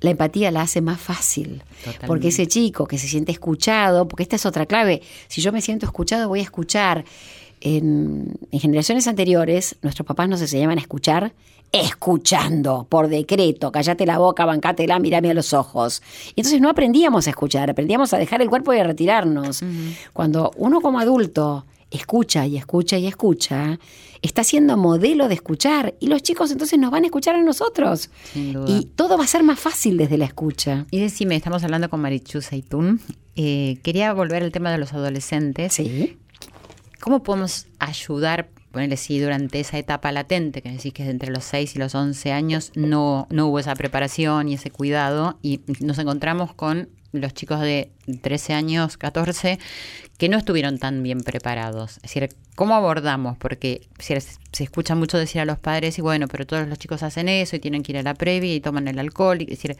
[0.00, 1.62] la empatía la hace más fácil.
[1.78, 2.06] Totalmente.
[2.06, 5.60] Porque ese chico que se siente escuchado, porque esta es otra clave, si yo me
[5.62, 7.04] siento escuchado voy a escuchar.
[7.60, 11.32] En, en generaciones anteriores, nuestros papás nos enseñaban a escuchar
[11.74, 16.02] escuchando por decreto, callate la boca, bancátela, mirame a los ojos.
[16.36, 19.60] Y entonces no aprendíamos a escuchar, aprendíamos a dejar el cuerpo y a retirarnos.
[20.12, 23.80] Cuando uno como adulto escucha y escucha y escucha,
[24.22, 28.08] está siendo modelo de escuchar y los chicos entonces nos van a escuchar a nosotros.
[28.32, 28.70] Sin duda.
[28.70, 30.86] Y todo va a ser más fácil desde la escucha.
[30.92, 33.00] Y decime, estamos hablando con Marichu Seitún.
[33.34, 35.74] Eh, quería volver al tema de los adolescentes.
[35.74, 36.18] Sí.
[37.00, 41.44] ¿Cómo podemos ayudar, ponerle si durante esa etapa latente, que decís que es entre los
[41.44, 45.98] 6 y los 11 años, no, no hubo esa preparación y ese cuidado, y nos
[45.98, 49.58] encontramos con los chicos de 13 años, 14,
[50.18, 51.96] que no estuvieron tan bien preparados?
[51.98, 53.38] Es decir, ¿cómo abordamos?
[53.38, 57.02] Porque decir, se escucha mucho decir a los padres, y bueno, pero todos los chicos
[57.04, 59.40] hacen eso y tienen que ir a la previa y toman el alcohol.
[59.40, 59.76] y- Es decir,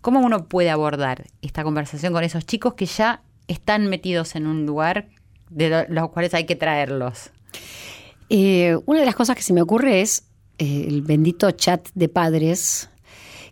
[0.00, 4.64] ¿cómo uno puede abordar esta conversación con esos chicos que ya están metidos en un
[4.64, 5.08] lugar
[5.50, 7.30] de lo- los cuales hay que traerlos?
[8.30, 10.22] Eh, una de las cosas que se me ocurre es
[10.58, 12.88] eh, el bendito chat de padres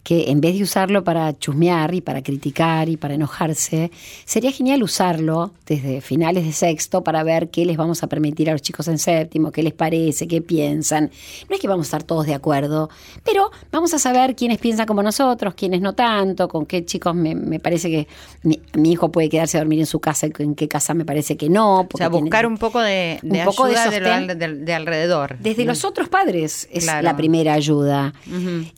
[0.02, 3.90] que en vez de usarlo para chusmear y para criticar y para enojarse,
[4.24, 8.52] sería genial usarlo desde finales de sexto para ver qué les vamos a permitir a
[8.52, 11.10] los chicos en séptimo, qué les parece, qué piensan.
[11.48, 12.88] No es que vamos a estar todos de acuerdo,
[13.24, 17.34] pero vamos a saber quiénes piensan como nosotros, quiénes no tanto, con qué chicos me,
[17.34, 18.08] me parece que
[18.42, 21.04] mi, mi hijo puede quedarse a dormir en su casa y en qué casa me
[21.04, 21.80] parece que no.
[21.80, 24.70] O sea, tiene- buscar un poco de, de un poco de ayuda de, sostén.
[24.72, 25.36] alrededor.
[25.40, 27.02] Desde los otros padres es Claro.
[27.02, 28.14] la primera ayuda.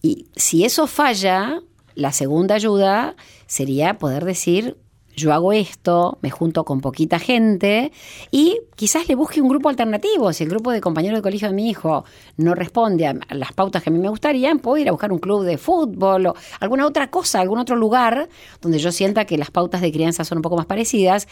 [0.02, 4.78] Y si eso falla, la segunda ayuda sería poder decir,
[5.16, 7.92] yo hago esto, me junto con poquita gente
[8.30, 10.32] y quizás le busque un grupo alternativo.
[10.32, 12.04] Si el grupo de compañeros de colegio de mi hijo
[12.38, 15.18] no responde a las pautas que a mí me gustarían, puedo ir a buscar un
[15.18, 18.28] club de fútbol o alguna otra cosa, algún otro lugar
[18.62, 21.28] donde yo sienta que las pautas de crianza son un poco más parecidas.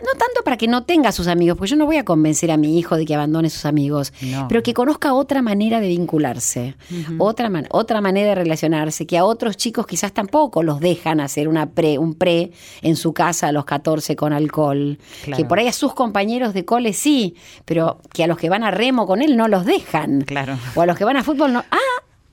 [0.00, 2.56] No tanto para que no tenga sus amigos, porque yo no voy a convencer a
[2.58, 4.48] mi hijo de que abandone sus amigos, No.
[4.48, 6.74] pero que conozca otra manera de vincularse,
[7.18, 11.48] otra, man- otra manera de relacionarse, que a otros chicos quizás tampoco los dejan hacer
[11.48, 12.50] una pre, un pre
[12.82, 15.36] en su casa a los 14 con alcohol, Claro.
[15.36, 18.64] que por ahí a sus compañeros de cole sí, pero que a los que van
[18.64, 20.56] a remo con él no los dejan, Claro.
[20.74, 21.64] o a los que van a fútbol no.
[21.70, 21.76] Ah,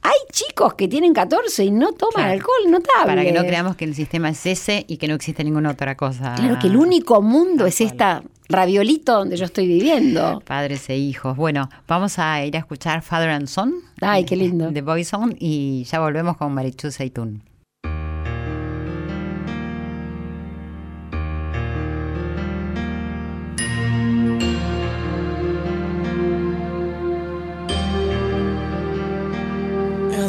[0.02, 2.32] hay chicos que tienen 14 y no toman Claro.
[2.32, 3.06] alcohol notable.
[3.08, 5.96] Para que no creamos que el sistema es ese y que no existe ninguna otra
[5.98, 6.36] cosa.
[6.36, 10.42] Claro que el único mundo es esta raviolito donde yo estoy viviendo.
[10.46, 11.36] Padres e hijos.
[11.36, 13.74] Bueno, vamos a ir a escuchar Father and Son.
[14.00, 14.72] Ay, qué lindo.
[14.72, 17.44] De Boyson y ya volvemos con Marichu Seitún.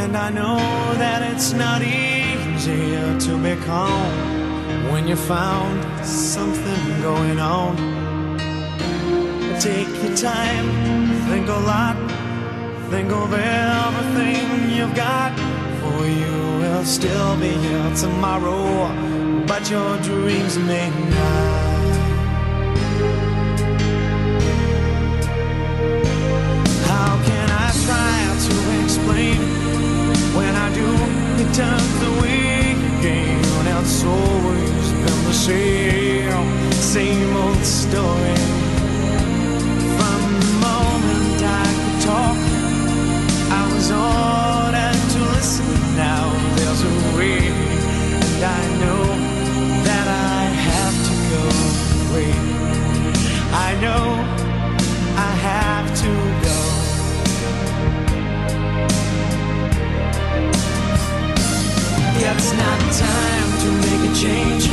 [0.00, 0.56] and I know
[0.94, 4.12] that it's not easier to be calm
[4.90, 7.76] when you found something going on.
[9.60, 10.66] Take your time,
[11.28, 11.96] think a lot,
[12.90, 15.32] think of everything you've got.
[15.80, 18.64] For you will still be here tomorrow,
[19.46, 21.69] but your dreams may not.
[31.60, 33.44] Turns the week again.
[33.82, 35.79] It's always been the same,
[62.32, 64.64] It's not time to make a change.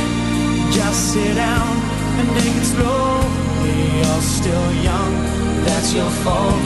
[0.72, 1.76] Just sit down
[2.18, 3.98] and take it slowly.
[3.98, 5.12] You're still young,
[5.66, 6.62] that's your fault.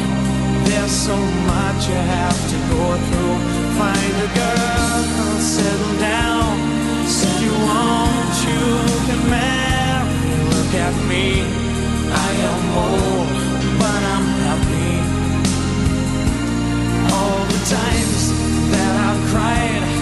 [0.68, 3.38] There's so much you have to go through.
[3.80, 6.54] Find a girl, settle down.
[7.04, 8.64] If you want, you
[9.08, 10.12] can marry.
[10.54, 11.42] Look at me,
[12.12, 13.28] I am old,
[13.80, 14.92] but I'm happy.
[17.16, 18.22] All the times
[18.72, 20.01] that I've cried,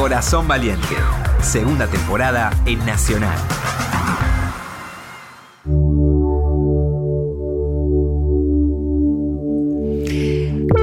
[0.00, 0.96] Corazón Valiente,
[1.42, 3.36] segunda temporada en Nacional.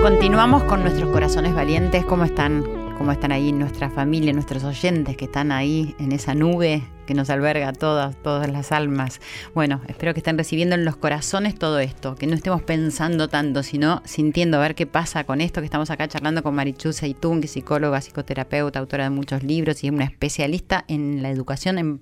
[0.04, 2.06] Continuamos con nuestros corazones valientes.
[2.06, 2.87] ¿Cómo están?
[2.98, 7.30] ¿Cómo están ahí nuestra familia, nuestros oyentes que están ahí en esa nube que nos
[7.30, 9.22] alberga todas, todas las almas?
[9.54, 13.62] Bueno, espero que estén recibiendo en los corazones todo esto, que no estemos pensando tanto,
[13.62, 17.40] sino sintiendo a ver qué pasa con esto que estamos acá charlando con Marichu Seitún,
[17.40, 21.78] que es psicóloga, psicoterapeuta, autora de muchos libros y es una especialista en la educación
[21.78, 22.02] en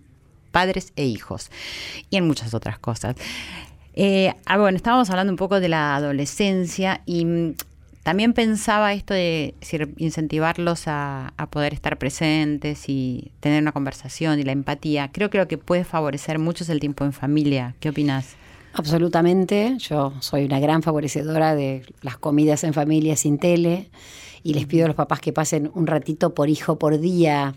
[0.52, 1.52] padres e hijos
[2.10, 3.18] y en muchas otras cosas.
[3.96, 7.54] Eh, ah, bueno, estábamos hablando un poco de la adolescencia y
[8.06, 9.56] también pensaba esto de
[9.98, 15.10] incentivarlos a, poder estar presentes y tener una conversación y la empatía.
[15.12, 17.74] Creo que lo que puede favorecer mucho es el tiempo en familia.
[17.80, 18.36] ¿Qué opinas?
[18.74, 19.78] Absolutamente.
[19.80, 23.90] Yo soy una gran favorecedora de las comidas en familia sin tele
[24.44, 27.56] y les pido a los papás que pasen un ratito por hijo por día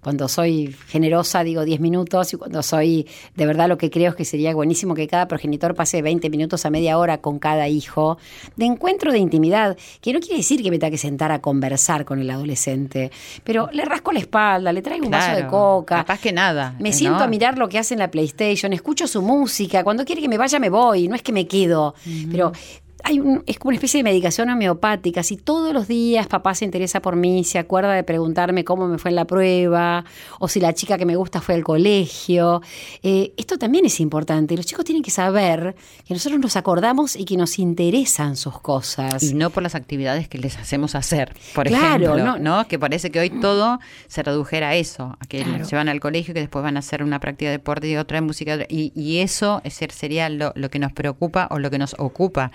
[0.00, 4.16] cuando soy generosa digo 10 minutos y cuando soy de verdad lo que creo es
[4.16, 8.18] que sería buenísimo que cada progenitor pase 20 minutos a media hora con cada hijo
[8.56, 12.04] de encuentro de intimidad, que no quiere decir que me tenga que sentar a conversar
[12.04, 13.10] con el adolescente,
[13.44, 15.96] pero le rasco la espalda, le traigo un vaso de coca.
[15.96, 16.96] capaz que nada, Me ¿no?
[16.96, 20.28] siento a mirar lo que hace en la PlayStation, escucho su música, cuando quiere que
[20.28, 21.94] me vaya me voy, no es que me quedo,
[22.30, 22.52] pero
[23.04, 25.22] hay un- es como una especie de medicación homeopática.
[25.22, 28.98] Si todos los días papá se interesa por mí, se acuerda de preguntarme cómo me
[28.98, 30.04] fue en la prueba,
[30.38, 32.62] o si la chica que me gusta fue al colegio,
[33.02, 34.56] eh, esto también es importante.
[34.56, 35.74] Los chicos tienen que saber
[36.06, 39.22] que nosotros nos acordamos y que nos interesan sus cosas.
[39.22, 42.68] Y no por las actividades que les hacemos hacer, por Claro, ejemplo, no- no.
[42.68, 45.64] Que parece que hoy todo se redujera a eso, a que Claro.
[45.64, 48.16] se van al colegio, que después van a hacer una práctica de deporte y otra
[48.16, 51.70] de música, y, y eso es ser- sería lo, lo que nos preocupa o lo
[51.70, 52.50] que nos ocupa.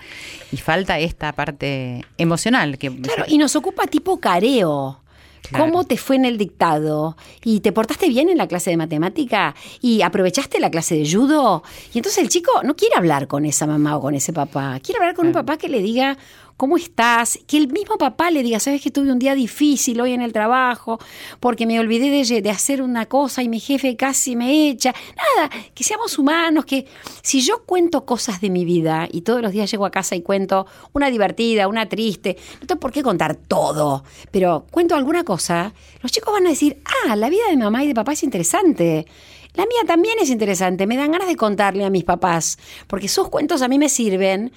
[0.52, 2.78] Y falta esta parte emocional.
[2.78, 5.00] que Claro, y nos ocupa tipo careo.
[5.42, 5.64] Claro.
[5.64, 7.16] ¿Cómo te fue en el dictado?
[7.44, 9.54] ¿Y te portaste bien en la clase de matemática?
[9.80, 11.62] ¿Y aprovechaste la clase de judo?
[11.94, 14.78] Y entonces el chico no quiere hablar con esa mamá o con ese papá.
[14.80, 16.18] Quiere hablar con un papá que le diga
[16.58, 17.38] ¿cómo estás?
[17.46, 20.32] Que el mismo papá le diga, sabes que tuve un día difícil hoy en el
[20.32, 20.98] trabajo,
[21.40, 22.10] porque me olvidé
[22.42, 24.92] de, hacer una cosa y mi jefe casi me echa.
[25.16, 26.86] Nada, que seamos humanos, que
[27.22, 30.22] si yo cuento cosas de mi vida y todos los días llego a casa y
[30.22, 34.02] cuento una divertida, una triste, no tengo por qué contar todo,
[34.32, 37.86] pero cuento alguna cosa, los chicos van a decir, ah, la vida de mamá y
[37.86, 39.06] de papá es interesante.
[39.54, 43.28] La mía también es interesante, me dan ganas de contarle a mis papás, porque sus
[43.28, 44.52] cuentos a mí me sirven,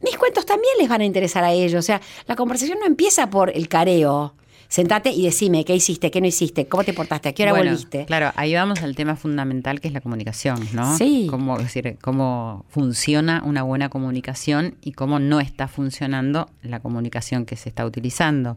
[0.00, 1.78] mis cuentos también les van a interesar a ellos.
[1.78, 4.34] O sea, la conversación no empieza por el careo.
[4.68, 7.70] Sentate y decime qué hiciste, qué no hiciste, cómo te portaste, a qué hora Bueno,
[7.70, 8.04] volviste.
[8.04, 10.96] Claro, ahí vamos al tema fundamental que es la comunicación, ¿no?
[10.96, 11.28] Sí.
[11.30, 17.56] Cómo, decir, cómo funciona una buena comunicación y cómo no está funcionando la comunicación que
[17.56, 18.56] se está utilizando.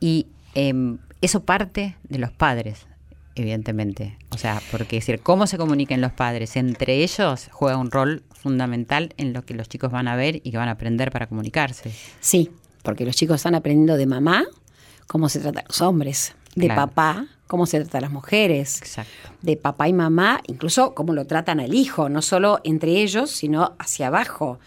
[0.00, 2.86] Y em, eso parte de los padres,
[3.34, 4.18] evidentemente.
[4.30, 8.22] O sea, porque es decir, cómo se comuniquen los padres entre ellos juega un rol
[8.40, 11.26] fundamental en lo que los chicos van a ver y que van a aprender para
[11.26, 11.92] comunicarse.
[12.20, 12.50] Sí,
[12.82, 14.44] porque los chicos están aprendiendo de mamá
[15.06, 16.82] cómo se trata a los hombres, de Claro.
[16.86, 19.10] papá cómo se trata a las mujeres, Exacto.
[19.40, 23.74] de papá y mamá, incluso cómo lo tratan al hijo, no solo entre ellos, sino
[23.78, 24.58] hacia abajo,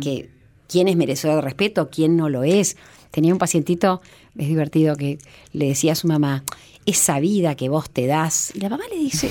[0.00, 0.30] que
[0.66, 2.78] quién es merecedor de respeto, quién no lo es.
[3.10, 4.00] Tenía un pacientito,
[4.38, 5.18] es divertido, que
[5.52, 6.42] le decía a su mamá,
[6.86, 9.30] esa vida que vos te das, y la mamá le dice,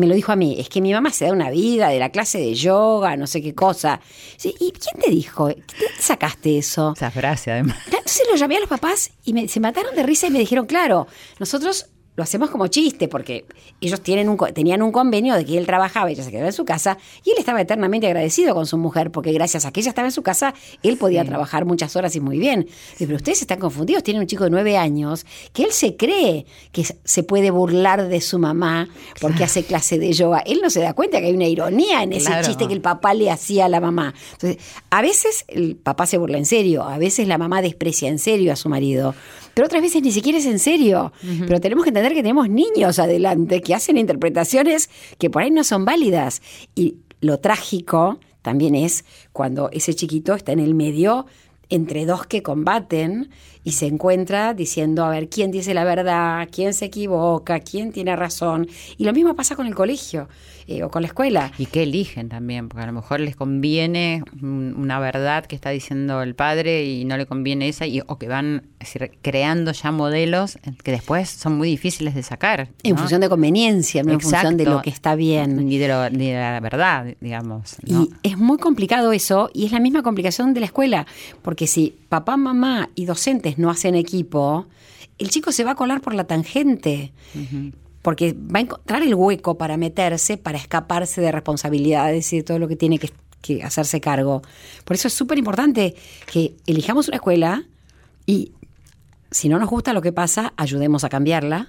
[0.00, 2.08] me lo dijo a mí, es que mi mamá se da una vida de la
[2.10, 4.00] clase de yoga, no sé qué cosa.
[4.42, 5.46] ¿Y quién te dijo?
[5.48, 6.94] ¿De dónde sacaste eso?
[6.96, 7.76] Esa frase, además.
[7.86, 10.66] Entonces lo llamé a los papás y me- se mataron de risa y me dijeron,
[10.66, 11.06] claro,
[11.38, 11.86] nosotros
[12.16, 13.46] lo hacemos como chiste porque
[13.80, 16.52] ellos tienen un, tenían un convenio de que él trabajaba y ella se quedaba en
[16.52, 19.90] su casa y él estaba eternamente agradecido con su mujer porque gracias a que ella
[19.90, 20.52] estaba en su casa,
[20.82, 22.66] él podía trabajar muchas horas y muy bien.
[22.98, 26.84] Pero ustedes están confundidos, tienen un chico de nueve años que él se cree que
[27.04, 28.88] se puede burlar de su mamá
[29.20, 30.40] porque hace clase de yoga.
[30.40, 32.46] Él no se da cuenta que hay una ironía en ese Claro.
[32.46, 34.12] chiste que el papá le hacía a la mamá.
[34.32, 34.58] Entonces,
[34.90, 38.52] a veces el papá se burla en serio, a veces la mamá desprecia en serio
[38.52, 39.14] a su marido,
[39.54, 41.12] pero otras veces ni siquiera es en serio.
[41.46, 45.64] Pero tenemos que entender que tenemos niños adelante que hacen interpretaciones que por ahí no
[45.64, 46.42] son válidas.
[46.74, 51.26] Y lo trágico también es cuando ese chiquito está en el medio
[51.68, 53.30] entre dos que combaten
[53.70, 56.48] y se encuentra diciendo, a ver, ¿quién dice la verdad?
[56.50, 57.60] ¿Quién se equivoca?
[57.60, 58.66] ¿Quién tiene razón?
[58.98, 60.28] Y lo mismo pasa con el colegio
[60.66, 61.52] eh, o con la escuela.
[61.56, 66.22] Y qué eligen también, porque a lo mejor les conviene una verdad que está diciendo
[66.22, 69.92] el padre y no le conviene esa, y, o que van es decir, creando ya
[69.92, 72.68] modelos que después son muy difíciles de sacar.
[72.82, 72.98] En ¿no?
[72.98, 74.78] función de conveniencia, no en función de Exacto.
[74.78, 75.66] lo que está bien.
[75.68, 77.76] Ni de, lo- ni de la verdad, digamos.
[77.86, 78.02] ¿no?
[78.02, 81.06] Y es muy complicado eso, y es la misma complicación de la escuela,
[81.42, 84.66] porque si papá, mamá y docentes no hacen equipo,
[85.18, 87.12] el chico se va a colar por la tangente,
[88.02, 92.58] porque va a encontrar el hueco para meterse, para escaparse de responsabilidades y de todo
[92.58, 93.10] lo que tiene que,
[93.42, 94.42] que hacerse cargo.
[94.84, 95.94] Por eso es súper importante
[96.30, 97.64] que elijamos una escuela
[98.26, 98.52] y
[99.30, 101.68] si no nos gusta lo que pasa, ayudemos a cambiarla,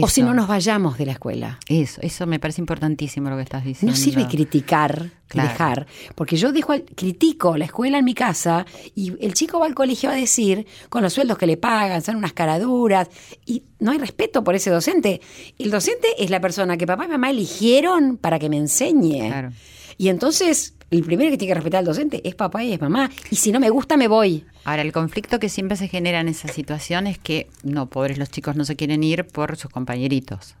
[0.00, 1.58] o si no nos vayamos de la escuela.
[1.68, 3.92] Eso, eso me parece importantísimo lo que estás diciendo.
[3.96, 5.48] No sirve criticar, Claro.
[5.48, 9.74] dejar, porque yo dejo critico la escuela en mi casa y el chico va al
[9.74, 13.08] colegio a decir, con los sueldos que le pagan, son unas caraduras,
[13.46, 15.20] y no hay respeto por ese docente.
[15.58, 19.26] El docente es la persona que papá y mamá eligieron para que me enseñe.
[19.28, 19.50] Claro.
[19.98, 23.10] Y entonces, el primero que tiene que respetar al docente es papá y es mamá.
[23.30, 24.44] Y si no me gusta, me voy.
[24.64, 28.30] Ahora, el conflicto que siempre se genera en esa situación es que, no, pobres los
[28.30, 30.54] chicos no se quieren ir por sus compañeritos,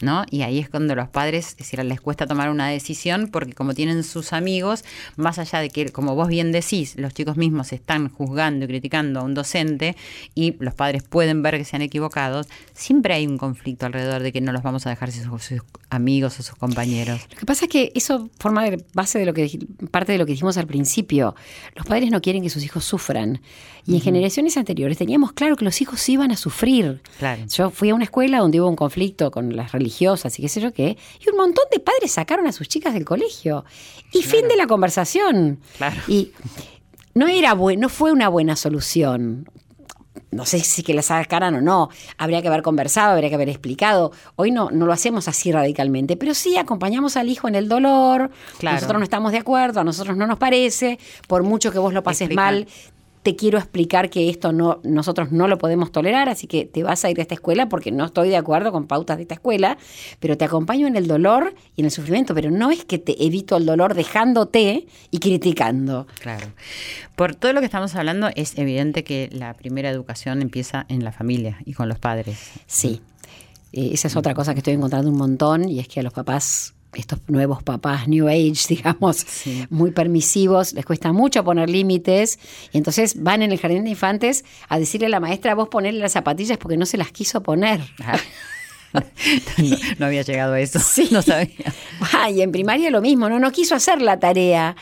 [0.00, 0.24] ¿no?
[0.30, 3.74] Y ahí es cuando los padres, es decir, les cuesta tomar una decisión porque como
[3.74, 4.84] tienen sus amigos,
[5.16, 9.20] más allá de que, como vos bien decís, los chicos mismos están juzgando y criticando
[9.20, 9.96] a un docente
[10.34, 12.44] y los padres pueden ver que se han equivocado,
[12.74, 16.38] siempre hay un conflicto alrededor de que no los vamos a dejar sus, sus amigos
[16.38, 17.20] o sus compañeros.
[17.30, 19.58] Lo que pasa es que eso forma de base de lo que
[19.90, 21.34] parte de lo que dijimos al principio.
[21.74, 23.40] Los padres no quieren que sus hijos sufran.
[23.86, 27.00] Y en generaciones anteriores teníamos claro que los hijos iban a sufrir.
[27.18, 27.42] Claro.
[27.48, 30.60] Yo fui a una escuela donde hubo un conflicto con las religiosas y qué sé
[30.60, 33.64] yo qué, y un montón de padres sacaron a sus chicas del colegio.
[34.12, 35.60] Y fin de la conversación.
[35.76, 35.96] Claro.
[36.06, 36.32] Y
[37.14, 39.48] no era no fue una buena solución.
[40.30, 43.48] No sé si que la sacaran o no, habría que haber conversado, habría que haber
[43.48, 44.12] explicado.
[44.36, 48.30] Hoy no, no lo hacemos así radicalmente, pero sí acompañamos al hijo en el dolor.
[48.58, 48.76] Claro.
[48.76, 52.02] Nosotros no estamos de acuerdo, a nosotros no nos parece, por mucho que vos lo
[52.02, 52.66] pases mal,
[53.22, 57.04] te quiero explicar que esto no, nosotros no lo podemos tolerar, así que te vas
[57.04, 59.78] a ir de esta escuela porque no estoy de acuerdo con pautas de esta escuela,
[60.20, 63.24] pero te acompaño en el dolor y en el sufrimiento, pero no es que te
[63.24, 66.06] evito el dolor dejándote y criticando.
[66.20, 66.46] Claro.
[67.16, 71.12] Por todo lo que estamos hablando, es evidente que la primera educación empieza en la
[71.12, 72.50] familia y con los padres.
[72.66, 73.00] Sí.
[73.72, 76.12] Eh, esa es otra cosa que estoy encontrando un montón y es que a los
[76.12, 79.26] papás estos nuevos papás New Age, digamos,
[79.70, 82.38] muy permisivos, les cuesta mucho poner límites,
[82.72, 86.00] y entonces van en el jardín de infantes a decirle a la maestra, vos ponerle
[86.00, 87.80] las zapatillas porque no se las quiso poner.
[88.00, 88.18] Ah.
[88.92, 89.02] no,
[89.98, 90.78] no había llegado a eso.
[90.78, 91.08] Sí.
[91.10, 91.72] No sabía.
[92.12, 94.76] Ay, en primaria lo mismo, no, no quiso hacer la tarea.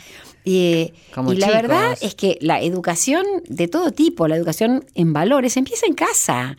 [0.49, 1.63] Y, Como y la chicos.
[1.63, 6.57] verdad es que la educación de todo tipo, la educación en valores, empieza en casa.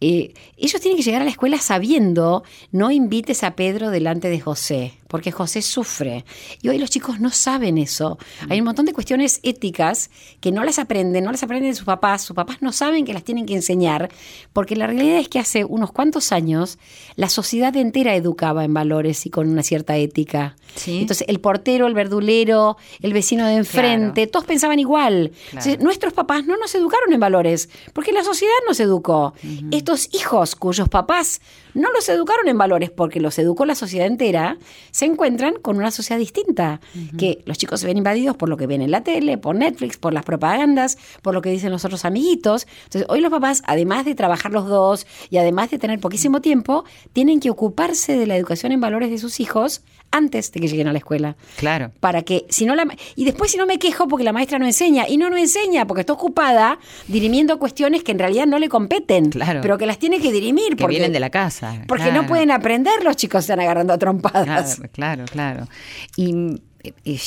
[0.00, 4.40] Eh, ellos tienen que llegar a la escuela sabiendo, no invites a Pedro delante de
[4.40, 6.24] José, porque José sufre.
[6.62, 8.18] Y hoy los chicos no saben eso.
[8.48, 11.86] Hay un montón de cuestiones éticas que no las aprenden, no las aprenden de sus
[11.86, 14.10] papás, sus papás no saben que las tienen que enseñar,
[14.52, 16.78] porque la realidad es que hace unos cuantos años
[17.16, 20.56] la sociedad entera educaba en valores y con una cierta ética.
[20.76, 21.00] Sí.
[21.00, 25.32] Entonces, el portero, el verdulero, el vecino de enfrente, todos pensaban igual.
[25.46, 29.32] Entonces, nuestros papás no nos educaron en valores, porque la sociedad nos educó.
[29.70, 31.40] Estos hijos cuyos papás
[31.78, 34.58] no los educaron en valores, porque los educó la sociedad entera,
[34.90, 36.80] se encuentran con una sociedad distinta,
[37.16, 39.96] que los chicos se ven invadidos por lo que ven en la tele, por Netflix,
[39.96, 42.66] por las propagandas, por lo que dicen los otros amiguitos.
[42.84, 46.84] Entonces, hoy los papás, además de trabajar los dos y además de tener poquísimo tiempo,
[47.12, 50.88] tienen que ocuparse de la educación en valores de sus hijos antes de que lleguen
[50.88, 51.92] a la escuela Claro.
[52.00, 54.64] para que si no la y después si no me quejo porque la maestra no
[54.64, 56.78] enseña y no no enseña porque está ocupada
[57.08, 59.60] dirimiendo cuestiones que en realidad no le competen Claro.
[59.60, 61.82] pero que las tiene que dirimir Que porque, vienen de la casa.
[61.86, 62.22] porque claro.
[62.22, 65.68] no pueden aprender los chicos se están agarrando a trompadas Claro, claro, claro.
[66.16, 66.60] Y,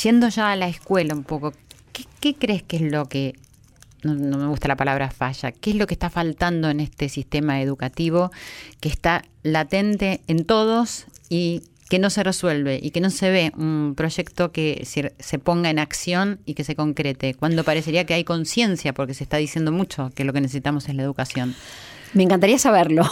[0.03, 1.53] yendo ya a la escuela un poco,
[1.93, 3.36] ¿qué, qué crees que es lo que,
[4.03, 7.09] no, no me gusta la palabra falla, qué es lo que está faltando en este
[7.09, 8.32] sistema educativo
[8.79, 11.61] que está latente en todos y
[11.91, 15.77] que no se resuelve y que no se ve un proyecto que se, ponga en
[15.77, 20.09] acción y que se concrete, cuando parecería que hay conciencia, porque se está diciendo mucho
[20.15, 21.53] que lo que necesitamos es la educación.
[22.13, 23.03] me encantaría saberlo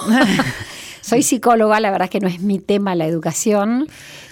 [1.02, 3.90] soy psicóloga la verdad es que no es mi tema la educación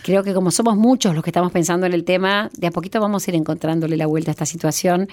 [0.08, 3.02] creo que como somos muchos los que estamos pensando en el tema de a poquito
[3.02, 5.10] vamos a ir encontrándole la vuelta a esta situación.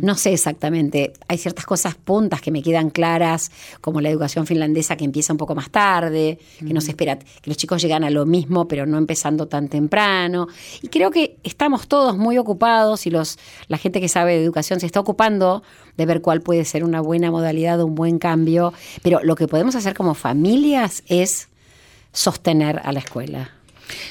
[0.00, 3.50] No sé exactamente hay ciertas cosas puntas que me quedan claras
[3.82, 7.50] como la educación finlandesa que empieza un poco más tarde que no se espera que
[7.50, 10.48] los chicos llegan a lo mismo pero no empezando tan temprano.
[10.80, 14.80] Y creo que estamos todos muy ocupados y los la gente que sabe de educación
[14.80, 15.62] se está ocupando
[15.98, 18.72] de ver cuál puede ser una buena modalidad un buen cambio
[19.02, 21.50] pero lo que podemos hacer como familias es
[22.12, 23.57] sostener a la escuela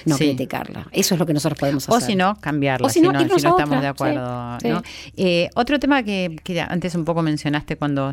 [0.05, 0.25] no Sí.
[0.25, 3.01] criticarla eso es lo que nosotros podemos O hacer si no, cambiarla, O si si
[3.01, 4.57] no, irnos si no estamos otra, de acuerdo.
[4.61, 4.81] sí, ¿no?
[4.83, 5.11] sí.
[5.17, 8.11] Eh, otro tema que, que antes un poco mencionaste cuando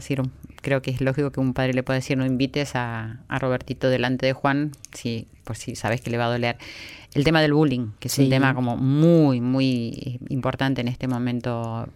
[0.60, 3.88] creo que es lógico que un padre le pueda decir no invites a, a Robertito
[3.90, 6.56] delante de Juan, si, por si sabes que le va a doler.
[7.14, 11.86] El tema del bullying, que es un tema como muy, muy importante en este momento.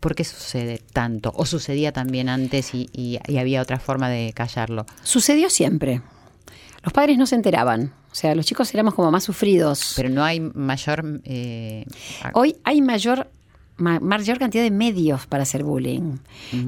[0.00, 1.32] ¿Por qué sucede tanto?
[1.36, 4.86] ¿O sucedía también antes y, y- y había otra forma de callarlo?
[5.02, 6.00] sucedió siempre
[6.84, 10.22] los padres no se enteraban o sea los chicos éramos como más sufridos Pero no
[10.22, 11.20] hay mayor...
[11.24, 11.86] eh,
[12.34, 13.28] Hoy hay mayor,
[13.78, 16.18] ma- mayor cantidad de medios para hacer bullying.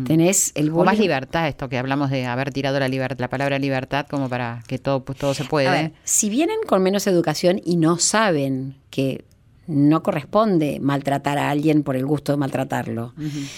[0.06, 1.02] Tenés el O más bullying.
[1.02, 4.78] libertad, esto que hablamos de haber tirado la, liber- la palabra libertad como para que
[4.78, 5.68] todo, pues, todo se puede.
[5.68, 9.24] A ver, si vienen con menos educación y no saben que
[9.66, 13.14] no corresponde maltratar a alguien por el gusto de maltratarlo.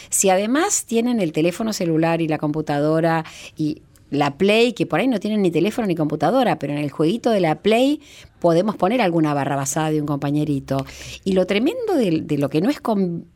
[0.09, 3.25] Si además tienen el teléfono celular y la computadora
[3.57, 6.91] y la Play, que por ahí no tienen ni teléfono ni computadora, pero en el
[6.91, 8.01] jueguito de la Play
[8.41, 10.85] podemos poner alguna barra basada de un compañerito.
[11.25, 13.27] Y lo tremendo de, de lo que no es con-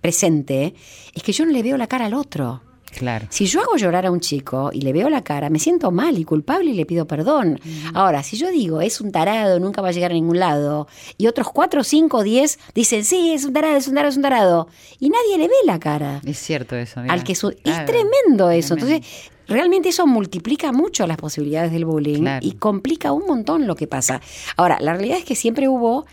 [0.00, 0.74] presente
[1.14, 2.62] es que yo no le veo la cara al otro.
[2.96, 3.26] Claro.
[3.28, 6.16] Si yo hago llorar a un chico y le veo la cara, me siento mal
[6.16, 7.60] y culpable y le pido perdón.
[7.92, 10.86] Ahora, si yo digo, es un tarado, nunca va a llegar a ningún lado,
[11.18, 14.22] y otros cuatro, cinco, diez dicen, sí, es un tarado, es un tarado, es un
[14.22, 14.68] tarado,
[14.98, 17.00] y nadie le ve la cara Es cierto eso.
[17.02, 17.12] mira.
[17.12, 17.80] al que su- Claro.
[17.80, 18.76] es tremendo eso.
[18.76, 18.96] Tremendo.
[19.04, 22.46] Entonces, realmente eso multiplica mucho las posibilidades del bullying Claro.
[22.46, 24.20] y complica un montón lo que pasa.
[24.56, 26.06] Ahora, la realidad es que siempre hubo,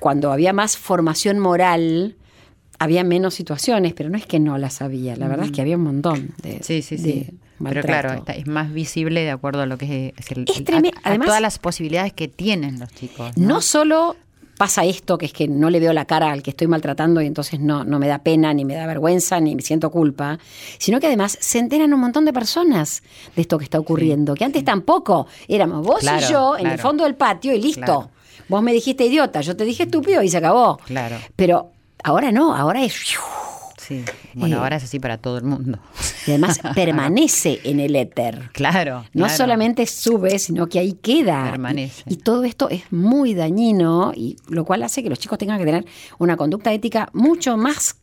[0.00, 2.16] cuando había más formación moral,
[2.78, 5.76] había menos situaciones, pero no es que no las había, la verdad es que había
[5.76, 7.26] un montón de Sí, sí, sí.
[7.62, 10.90] Pero claro, está- es más visible de acuerdo a lo que es, Es el- treme-
[10.96, 13.36] a- a además- todas las posibilidades que tienen los chicos.
[13.38, 13.60] No ¿no?
[13.60, 14.16] solo
[14.56, 17.26] pasa esto, que es que no le veo la cara al que estoy maltratando y
[17.26, 20.38] entonces no, no me da pena, ni me da vergüenza, ni me siento culpa,
[20.78, 23.02] sino que además se enteran un montón de personas
[23.34, 26.78] de esto que está ocurriendo, que antes tampoco éramos vos Claro, y yo en el
[26.78, 27.80] fondo del patio y listo.
[27.84, 28.10] Claro.
[28.48, 30.76] Vos me dijiste idiota, yo te dije estúpido y se acabó.
[30.84, 31.16] Claro.
[31.34, 32.94] Pero ahora no, ahora es...
[33.78, 34.04] Sí.
[34.34, 35.78] Bueno, Eh, ahora es así para todo el mundo.
[36.26, 38.50] Y además permanece en el éter.
[38.52, 39.04] Claro.
[39.12, 39.36] No claro.
[39.36, 41.50] solamente sube, sino que ahí queda.
[41.50, 42.02] Permanece.
[42.06, 45.58] Y, y todo esto es muy dañino, y lo cual hace que los chicos tengan
[45.58, 45.84] que tener
[46.18, 47.96] una conducta ética mucho más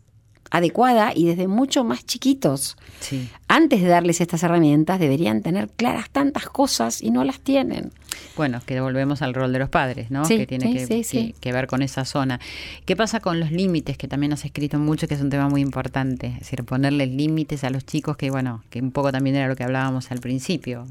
[0.51, 2.77] adecuada y desde mucho más chiquitos.
[2.99, 3.29] Sí.
[3.47, 7.91] Antes de darles estas herramientas, deberían tener claras tantas cosas y no las tienen.
[8.37, 10.25] Bueno, que volvemos al rol de los padres, ¿no?
[10.25, 11.35] Sí, que tiene sí, que, sí, que- sí.
[11.39, 12.39] que ver con esa zona.
[12.85, 13.97] ¿Qué pasa con los límites?
[13.97, 16.27] Que también has escrito mucho, que es un tema muy importante.
[16.27, 19.55] Es decir, ponerle límites a los chicos, que bueno, que un poco también era lo
[19.55, 20.85] que hablábamos al principio.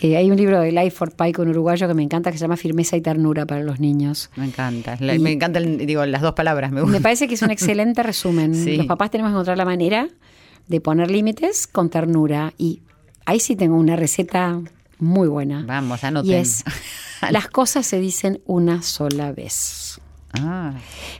[0.00, 2.42] Eh, hay un libro de Life for Pike, un uruguayo que me encanta, que se
[2.42, 4.30] llama Firmeza y Ternura para los niños.
[4.36, 4.96] Me encanta.
[5.00, 6.72] Y- me encantan, digo, las dos palabras.
[6.72, 8.76] Me, Me parece que es un excelente resumen.
[8.76, 10.08] Los papás tenemos que encontrar la manera
[10.66, 12.52] de poner límites con ternura.
[12.58, 12.80] Y
[13.26, 14.60] ahí sí tengo una receta
[15.04, 15.64] muy buena.
[15.66, 16.30] Vamos, anoten.
[16.30, 16.64] Y es,
[17.30, 20.00] las cosas se dicen una sola vez.
[20.32, 20.72] Ah,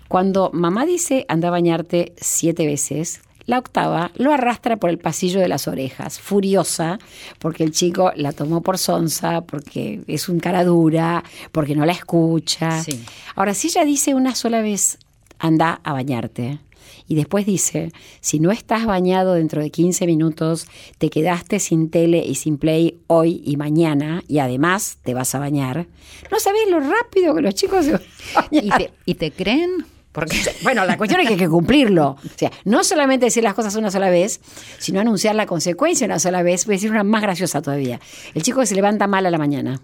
[0.09, 5.39] Cuando mamá dice anda a bañarte siete veces, la octava lo arrastra por el pasillo
[5.39, 6.99] de las orejas, furiosa,
[7.39, 11.23] porque el chico la tomó por sonsa, porque es un cara dura,
[11.53, 12.83] porque no la escucha.
[12.83, 13.05] Sí.
[13.37, 14.99] Ahora, si ella dice una sola vez
[15.39, 16.59] anda a bañarte,
[17.07, 20.67] y después dice, si no estás bañado dentro de 15 minutos,
[20.99, 25.39] te quedaste sin tele y sin play hoy y mañana, y además te vas a
[25.39, 25.87] bañar,
[26.31, 28.03] no sabés lo rápido que los chicos se van
[28.37, 28.79] a ¿Y bañar.
[28.79, 29.87] te, ¿Y te creen?
[30.13, 32.17] Porque Bueno, la cuestión es que hay que cumplirlo.
[32.25, 34.41] O sea, no solamente decir las cosas una sola vez,
[34.79, 36.67] sino anunciar la consecuencia una sola vez.
[36.67, 38.01] Voy a decir una más graciosa todavía.
[38.33, 39.81] El chico que se levanta mal a la mañana.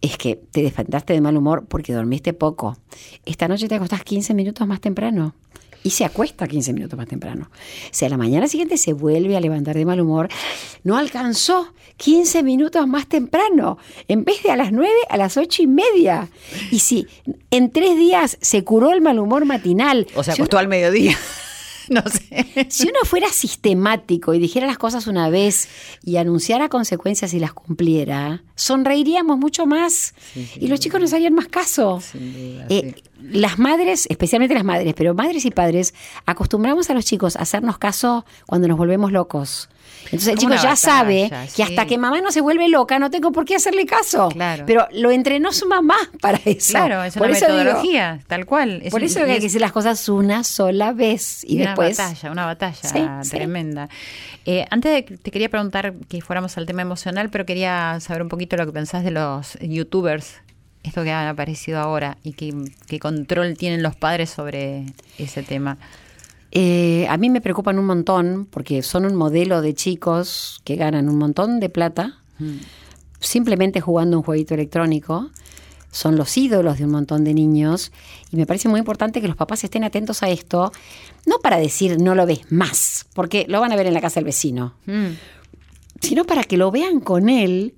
[0.00, 2.76] Es que te despertaste de mal humor porque dormiste poco.
[3.24, 5.34] Esta noche te acostás 15 minutos más temprano.
[5.84, 7.48] Y se acuesta 15 minutos más temprano.
[7.52, 10.28] O sea, a la mañana siguiente se vuelve a levantar de mal humor.
[10.82, 13.76] No alcanzó 15 minutos más temprano.
[14.08, 16.28] En vez de a las 9, a las 8 y media.
[16.70, 17.06] Y si
[17.50, 20.06] en tres días se curó el mal humor matinal.
[20.16, 21.16] o sea, si uno- acostó al mediodía.
[21.90, 22.66] no sé.
[22.68, 25.68] si uno fuera sistemático y dijera las cosas una vez
[26.04, 30.14] y anunciara consecuencias y las cumpliera, sonreiríamos mucho más
[30.56, 32.00] y los chicos nos harían más caso.
[32.14, 35.94] Duda, Eh, Las madres, especialmente las madres, pero madres y padres,
[36.26, 39.68] acostumbramos a los chicos a hacernos caso cuando nos volvemos locos.
[40.06, 42.98] Entonces el chico una ya batalla, sabe que hasta que mamá no se vuelve loca
[42.98, 44.28] no tengo por qué hacerle caso.
[44.28, 44.64] Claro.
[44.66, 46.72] Pero lo entrenó su mamá para eso.
[46.72, 48.80] Claro, es Por una eso digo, metodología, tal cual.
[48.84, 51.96] Es por un- eso hay que decir las cosas una sola vez y, una después
[51.98, 53.30] batalla, una batalla Sí, sí.
[53.30, 53.88] tremenda.
[54.46, 58.28] Eh, antes de te quería preguntar que fuéramos al tema emocional, pero quería saber un
[58.28, 60.36] poquito lo que pensás de los youtubers,
[60.82, 62.52] esto que han aparecido ahora y qué,
[62.86, 64.84] qué control tienen los padres sobre
[65.18, 65.78] ese tema.
[66.56, 71.08] Eh, a mí me preocupan un montón porque son un modelo de chicos que ganan
[71.08, 72.20] un montón de plata
[73.18, 75.30] simplemente jugando un jueguito electrónico.
[75.90, 77.92] Son los ídolos de un montón de niños
[78.30, 80.72] y me parece muy importante que los papás estén atentos a esto,
[81.26, 84.16] no para decir no lo ves más, porque lo van a ver en la casa
[84.16, 85.12] del vecino, Mm,
[86.00, 87.74] sino para que lo vean con él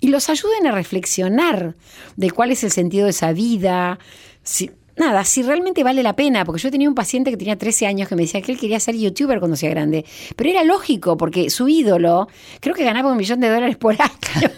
[0.00, 1.76] y los ayuden a reflexionar
[2.16, 3.98] de cuál es el sentido de esa vida.
[4.42, 7.86] Si, nada, si realmente vale la pena, porque yo tenía un paciente que tenía 13
[7.86, 10.04] años que me decía que él quería ser youtuber cuando sea grande,
[10.36, 12.28] pero era lógico porque su ídolo
[12.60, 14.50] creo que ganaba un millón de dólares por año.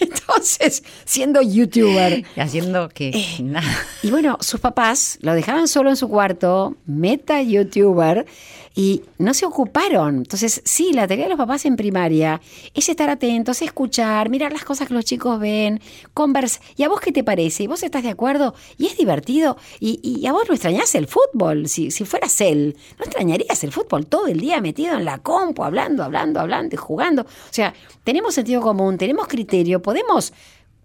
[0.00, 3.42] Y entonces, siendo youtuber, y haciendo que Eh.
[3.42, 3.66] nada.
[4.02, 8.26] y bueno, sus papás lo dejaban solo en su cuarto, meta youtuber,
[8.78, 10.18] y no se ocuparon.
[10.18, 12.40] Entonces, sí, la tarea de los papás en primaria
[12.74, 15.80] es estar atentos, escuchar, mirar las cosas que los chicos ven,
[16.14, 16.62] conversar.
[16.76, 17.64] ¿Y a vos qué te parece?
[17.64, 18.54] ¿Y vos estás de acuerdo?
[18.76, 19.56] ¿Y es divertido?
[19.80, 21.66] ¿Y, y a vos no extrañás el fútbol?
[21.68, 25.64] Si, si fueras él, ¿no extrañarías el fútbol todo el día metido en la compu,
[25.64, 27.22] hablando, hablando, hablando y jugando?
[27.22, 27.74] O sea,
[28.04, 30.32] tenemos sentido común, tenemos criterio, podemos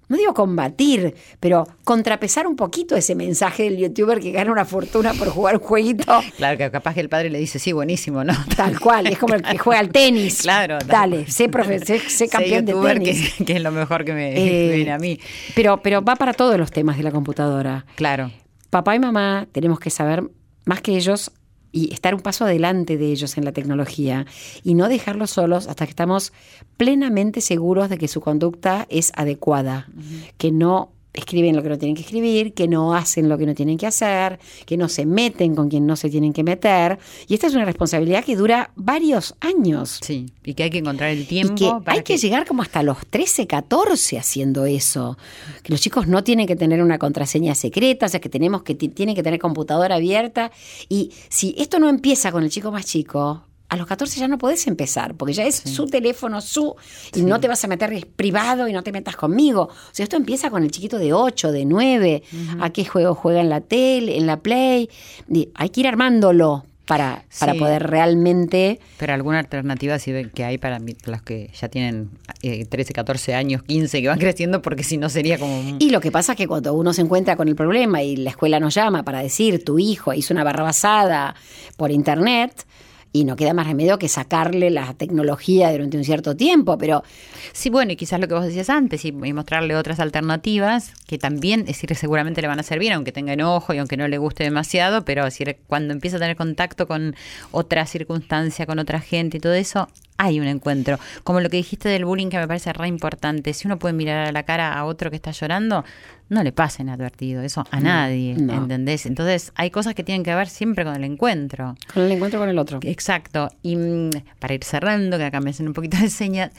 [0.10, 5.14] no digo combatir, pero contrapesar un poquito ese mensaje del youtuber que gana una fortuna
[5.14, 6.22] por jugar un jueguito.
[6.38, 8.34] Claro, que capaz que el padre le dice, sí, buenísimo, ¿no?
[8.56, 10.42] Tal cual, es como el que juega al tenis.
[10.42, 13.34] Claro, Dale, sé, profe, sé, sé Sé campeón de youtuber, tenis.
[13.36, 15.20] Que, que es lo mejor que me, Eh, me viene a mí.
[15.56, 17.86] Pero, pero va para todos los temas de la computadora.
[17.96, 18.32] Claro.
[18.70, 20.24] Papá y mamá tenemos que saber
[20.66, 21.32] más que ellos
[21.74, 24.26] y estar un paso adelante de ellos en la tecnología
[24.64, 26.32] y no dejarlos solos hasta que estamos
[26.78, 29.90] plenamente seguros de que su conducta es adecuada,
[30.38, 33.54] que no escriben lo que no tienen que escribir, que no hacen lo que no
[33.54, 36.98] tienen que hacer, que no se meten con quien no se tienen que meter.
[37.28, 40.00] Y esta es una responsabilidad que dura varios años.
[40.02, 42.62] Sí, y que hay que encontrar el Y tiempo que para hay que llegar como
[42.64, 45.18] hasta los 13, 14 haciendo eso.
[45.62, 48.74] Que los chicos no tienen que tener una contraseña secreta, o sea, que tenemos que
[48.76, 50.52] ti- tienen que tener computadora abierta.
[50.90, 53.44] Y si esto no empieza con el chico más chico,
[53.74, 56.76] a los 14 ya no podés empezar, porque ya es su teléfono, su,
[57.16, 59.64] y no te vas a meter es privado y no te metas conmigo.
[59.64, 62.24] O sea, esto empieza con el chiquito de 8, de 9,
[62.62, 64.90] a qué juego juega en la tele, en la play.
[65.28, 67.24] Y hay que ir armándolo para,
[67.58, 72.10] poder realmente Pero alguna alternativa sí ve que hay para los que ya tienen
[72.42, 75.60] eh, 13, 14 años, 15, que van creciendo, porque si no sería como...
[75.62, 78.18] un- Y lo que pasa es que cuando uno se encuentra con el problema y
[78.18, 81.36] la escuela nos llama para decir tu hijo hizo una barra basada
[81.78, 82.66] por internet
[83.14, 87.04] y no queda más remedio que sacarle la tecnología durante un cierto tiempo, pero
[87.52, 91.62] Sí, bueno, y quizás lo que vos decías antes, y, mostrarle otras alternativas que también,
[91.62, 94.44] es decir, seguramente le van a servir, aunque tenga enojo y aunque no le guste
[94.44, 97.16] demasiado, pero es decir, cuando empieza a tener contacto con
[97.52, 99.88] otra circunstancia, con otra gente y todo eso,
[100.18, 101.00] hay un encuentro.
[101.24, 103.54] Como lo que dijiste del bullying, que me parece re importante.
[103.54, 105.84] Si uno puede mirar a la cara a otro que está llorando,
[106.30, 108.54] no le pasa inadvertido eso a nadie, no.
[108.54, 109.06] ¿entendés?
[109.06, 111.76] Entonces, hay cosas que tienen que ver siempre con el encuentro.
[111.94, 112.80] con el encuentro con el otro.
[112.84, 113.50] Exacto.
[113.62, 114.10] Y mm,
[114.40, 116.52] para ir cerrando, que acá me hacen un poquito de señas,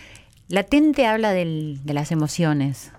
[0.48, 2.92] latente habla del- de las emociones.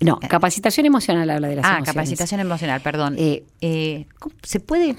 [0.00, 1.94] No, capacitación emocional habla de las ah, emociones.
[1.94, 3.16] capacitación emocional, perdón.
[3.18, 4.96] Eh, Eh, ¿cómo- ¿Se puede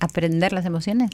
[0.00, 1.10] aprender las emociones?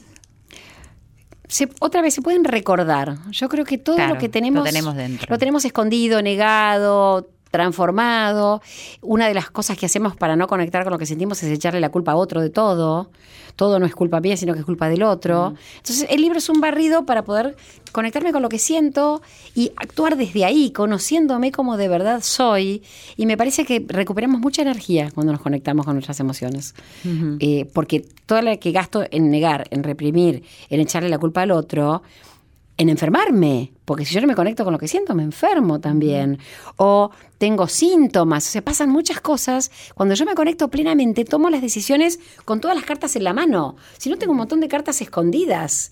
[1.49, 3.17] Se- otra vez se pueden recordar.
[3.31, 5.27] Yo creo que todo Claro, lo que tenemos lo tenemos dentro.
[5.29, 8.61] lo tenemos escondido, negado, transformado.
[9.01, 11.79] Una de las cosas que hacemos para no conectar con lo que sentimos es echarle
[11.79, 13.09] la culpa a otro de todo.
[13.55, 15.53] Todo no es culpa mía, sino que es culpa del otro.
[15.77, 17.57] Entonces, el libro es un barrido para poder
[17.91, 19.21] conectarme con lo que siento
[19.53, 22.83] y actuar desde ahí, conociéndome como de verdad soy.
[23.17, 26.73] Y me parece que recuperamos mucha energía cuando nos conectamos con nuestras emociones.
[27.39, 31.51] Eh, porque toda la que gasto en negar, en reprimir, en echarle la culpa al
[31.51, 32.01] otro,
[32.79, 36.39] en enfermarme, porque si yo no me conecto con lo que siento, me enfermo también.
[36.77, 39.69] O tengo síntomas, o sea, pasan muchas cosas.
[39.95, 43.75] Cuando yo me conecto plenamente, tomo las decisiones con todas las cartas en la mano.
[43.97, 45.91] Si no, tengo un montón de cartas escondidas.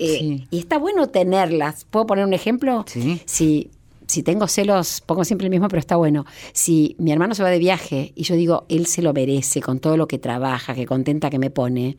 [0.00, 0.48] Eh, Sí.
[0.50, 1.84] Y está bueno tenerlas.
[1.84, 2.84] ¿Puedo poner un ejemplo?
[2.88, 3.22] Sí.
[3.26, 3.70] Si,
[4.06, 6.24] si tengo celos, pongo siempre el mismo, pero está bueno.
[6.52, 9.78] Si mi hermano se va de viaje y yo digo, él se lo merece con
[9.78, 11.96] todo lo que trabaja, que contenta que me pone,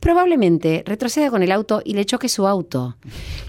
[0.00, 2.96] probablemente retroceda con el auto y le choque su auto.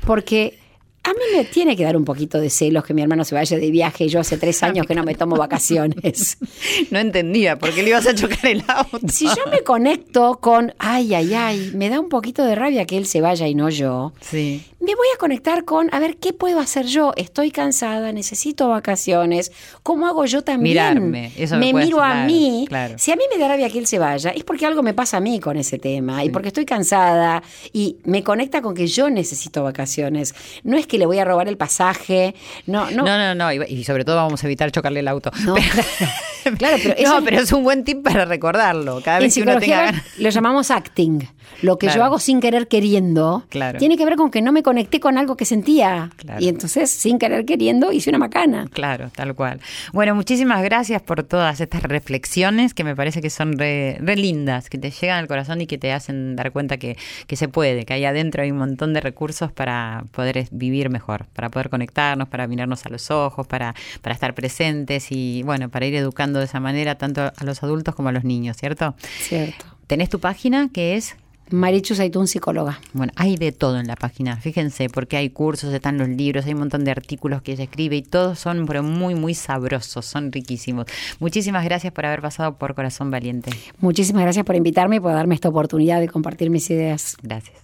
[0.06, 0.60] Porque
[1.04, 3.58] a mí me tiene que dar un poquito de celos que mi hermano se vaya
[3.58, 6.38] de viaje y yo hace tres años que no me tomo vacaciones.
[6.92, 9.00] No entendía, ¿por qué le ibas a chocar el auto?
[9.10, 12.98] Si yo me conecto con, ay, ay, ay, me da un poquito de rabia que
[12.98, 14.64] él se vaya y no yo, Sí.
[14.80, 17.14] me voy a conectar con, a ver, ¿qué puedo hacer yo?
[17.16, 19.52] Estoy cansada, necesito vacaciones.
[19.82, 20.74] ¿Cómo hago yo también?
[20.76, 22.66] Mirarme, eso me me miro a mí.
[22.68, 22.96] claro.
[22.98, 25.18] Si a mí me da rabia que él se vaya, es porque algo me pasa
[25.18, 29.10] a mí con ese tema y porque estoy cansada y me conecta con que yo
[29.10, 30.34] necesito vacaciones.
[30.64, 32.36] No es que le voy a robar el pasaje,
[32.68, 33.04] no, no.
[33.04, 35.32] No, no, no, y, y sobre todo vamos a evitar chocarle el auto.
[35.46, 35.56] No.
[35.56, 39.00] Pero- Claro, pero eso no, pero es un buen tip para recordarlo.
[39.02, 41.20] Cada En vez que uno tenga lo llamamos acting.
[41.62, 43.80] Lo que yo hago sin querer queriendo Claro.
[43.80, 46.10] tiene que ver con que no me conecté con algo que sentía.
[46.18, 46.42] Claro.
[46.42, 48.68] Y entonces, sin querer queriendo, hice una macana.
[48.72, 49.60] Claro, tal cual.
[49.92, 54.70] Bueno, muchísimas gracias por todas estas reflexiones que me parece que son re, re lindas,
[54.70, 57.86] que te llegan al corazón y que te hacen dar cuenta que, que se puede,
[57.86, 62.28] que ahí adentro hay un montón de recursos para poder vivir mejor, para poder conectarnos,
[62.28, 66.46] para mirarnos a los ojos, para, para estar presentes y bueno, para ir educando de
[66.46, 68.96] esa manera tanto a los adultos como a los niños, ¿cierto?
[69.20, 69.66] Cierto.
[69.88, 71.16] Tenés tu página que es
[71.50, 72.80] Marichu Saitún, psicóloga.
[72.94, 76.54] Bueno, hay de todo en la página, fíjense, porque hay cursos, están los libros, hay
[76.54, 80.32] un montón de artículos que ella escribe y todos son pero muy, muy sabrosos, son
[80.32, 80.86] riquísimos.
[81.20, 83.52] Muchísimas gracias por haber pasado por Corazón Valiente.
[83.80, 87.18] Muchísimas gracias por invitarme y por darme esta oportunidad de compartir mis ideas.
[87.22, 87.58] Gracias.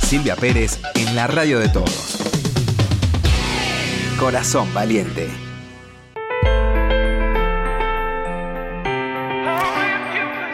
[0.00, 2.18] Silvia Pérez en la radio de todos.
[4.18, 5.51] Corazón Valiente.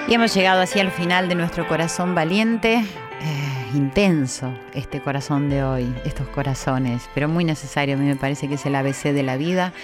[0.09, 2.77] Y hemos llegado así al final de nuestro Corazón Valiente.
[2.77, 8.49] Eh, intenso este corazón de hoy, estos corazones, pero muy necesario, a mí me parece
[8.49, 9.75] que es el ABC de la vida.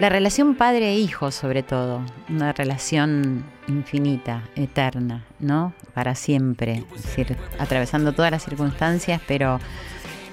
[0.00, 5.72] La relación padre e hijo, sobre todo, una relación infinita, eterna, ¿no?
[5.94, 9.60] Para siempre, es decir, atravesando todas las circunstancias, pero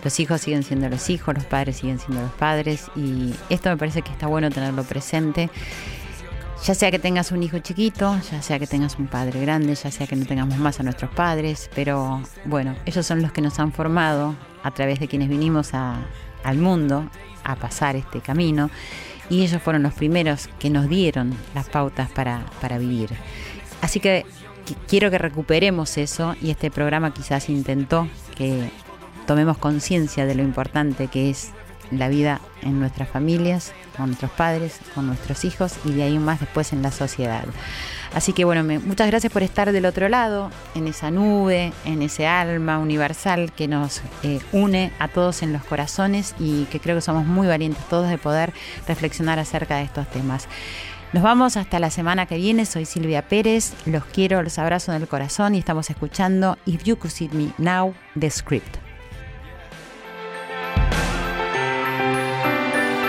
[0.04, 3.78] los hijos siguen siendo los hijos, los padres siguen siendo los padres, y esto me
[3.78, 5.50] parece que está bueno tenerlo presente.
[6.64, 9.90] Ya sea que tengas un hijo chiquito, ya sea que tengas un padre grande, ya
[9.90, 13.60] sea que no tengamos más a nuestros padres, pero bueno, ellos son los que nos
[13.60, 17.10] han formado a través de quienes vinimos al mundo
[17.44, 18.70] a pasar este camino
[19.30, 23.10] y ellos fueron los primeros que nos dieron las pautas para, para vivir.
[23.82, 24.24] Así que
[24.68, 28.70] qui- quiero que recuperemos eso y este programa quizás intentó que
[29.26, 31.50] tomemos conciencia de lo importante que es
[31.92, 36.40] la vida en nuestras familias, con nuestros padres, con nuestros hijos y de ahí más
[36.40, 37.46] después en la sociedad.
[38.14, 42.28] Así que bueno, muchas gracias por estar del otro lado, en esa nube, en ese
[42.28, 47.02] alma universal que nos eh, une a todos en los corazones y que creo que
[47.02, 48.54] somos muy valientes todos de poder
[48.88, 50.48] reflexionar acerca de estos temas.
[51.14, 52.66] Nos vamos hasta la semana que viene.
[52.66, 53.74] Soy Silvia Pérez.
[53.86, 57.52] Los quiero, los abrazo en el corazón y estamos escuchando If You Could See Me
[57.58, 58.91] Now, The Script.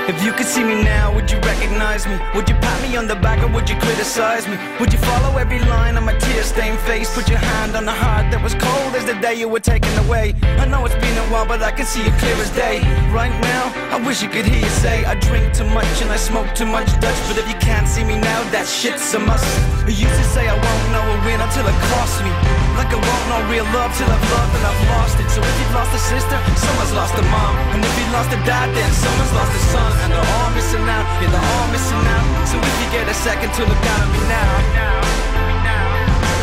[0.09, 2.18] If you could see me now, would you recognize me?
[2.34, 4.59] Would you pat me on the back or would you criticize me?
[4.80, 7.14] Would you follow every line on my tear-stained face?
[7.14, 9.94] Put your hand on the heart that was cold as the day you were taken
[10.05, 10.34] away.
[10.59, 12.82] I know it's been a while, but I can see it clear as day.
[13.14, 16.16] Right now, I wish you could hear you say I drink too much and I
[16.16, 17.20] smoke too much Dutch.
[17.30, 19.46] But if you can't see me now, that shit's a must.
[19.86, 22.34] You used to say I won't know a win until it costs me.
[22.78, 25.28] Like I want no real love till I've loved and I've lost it.
[25.28, 27.54] So if you've lost a sister, someone's lost a mom.
[27.72, 29.92] And if you lost a dad, then someone's lost a son.
[30.04, 32.26] And they're all missing out, yeah, they're all missing out.
[32.48, 34.52] So if you get a second to look down at me now.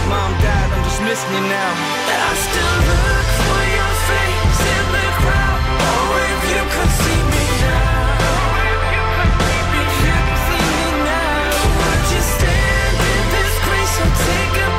[0.09, 1.71] Mom, dad, I'm just missing you now.
[2.09, 5.61] And I still look for your face in the crowd.
[5.81, 7.99] Oh, if you could see me now.
[13.99, 14.78] So take a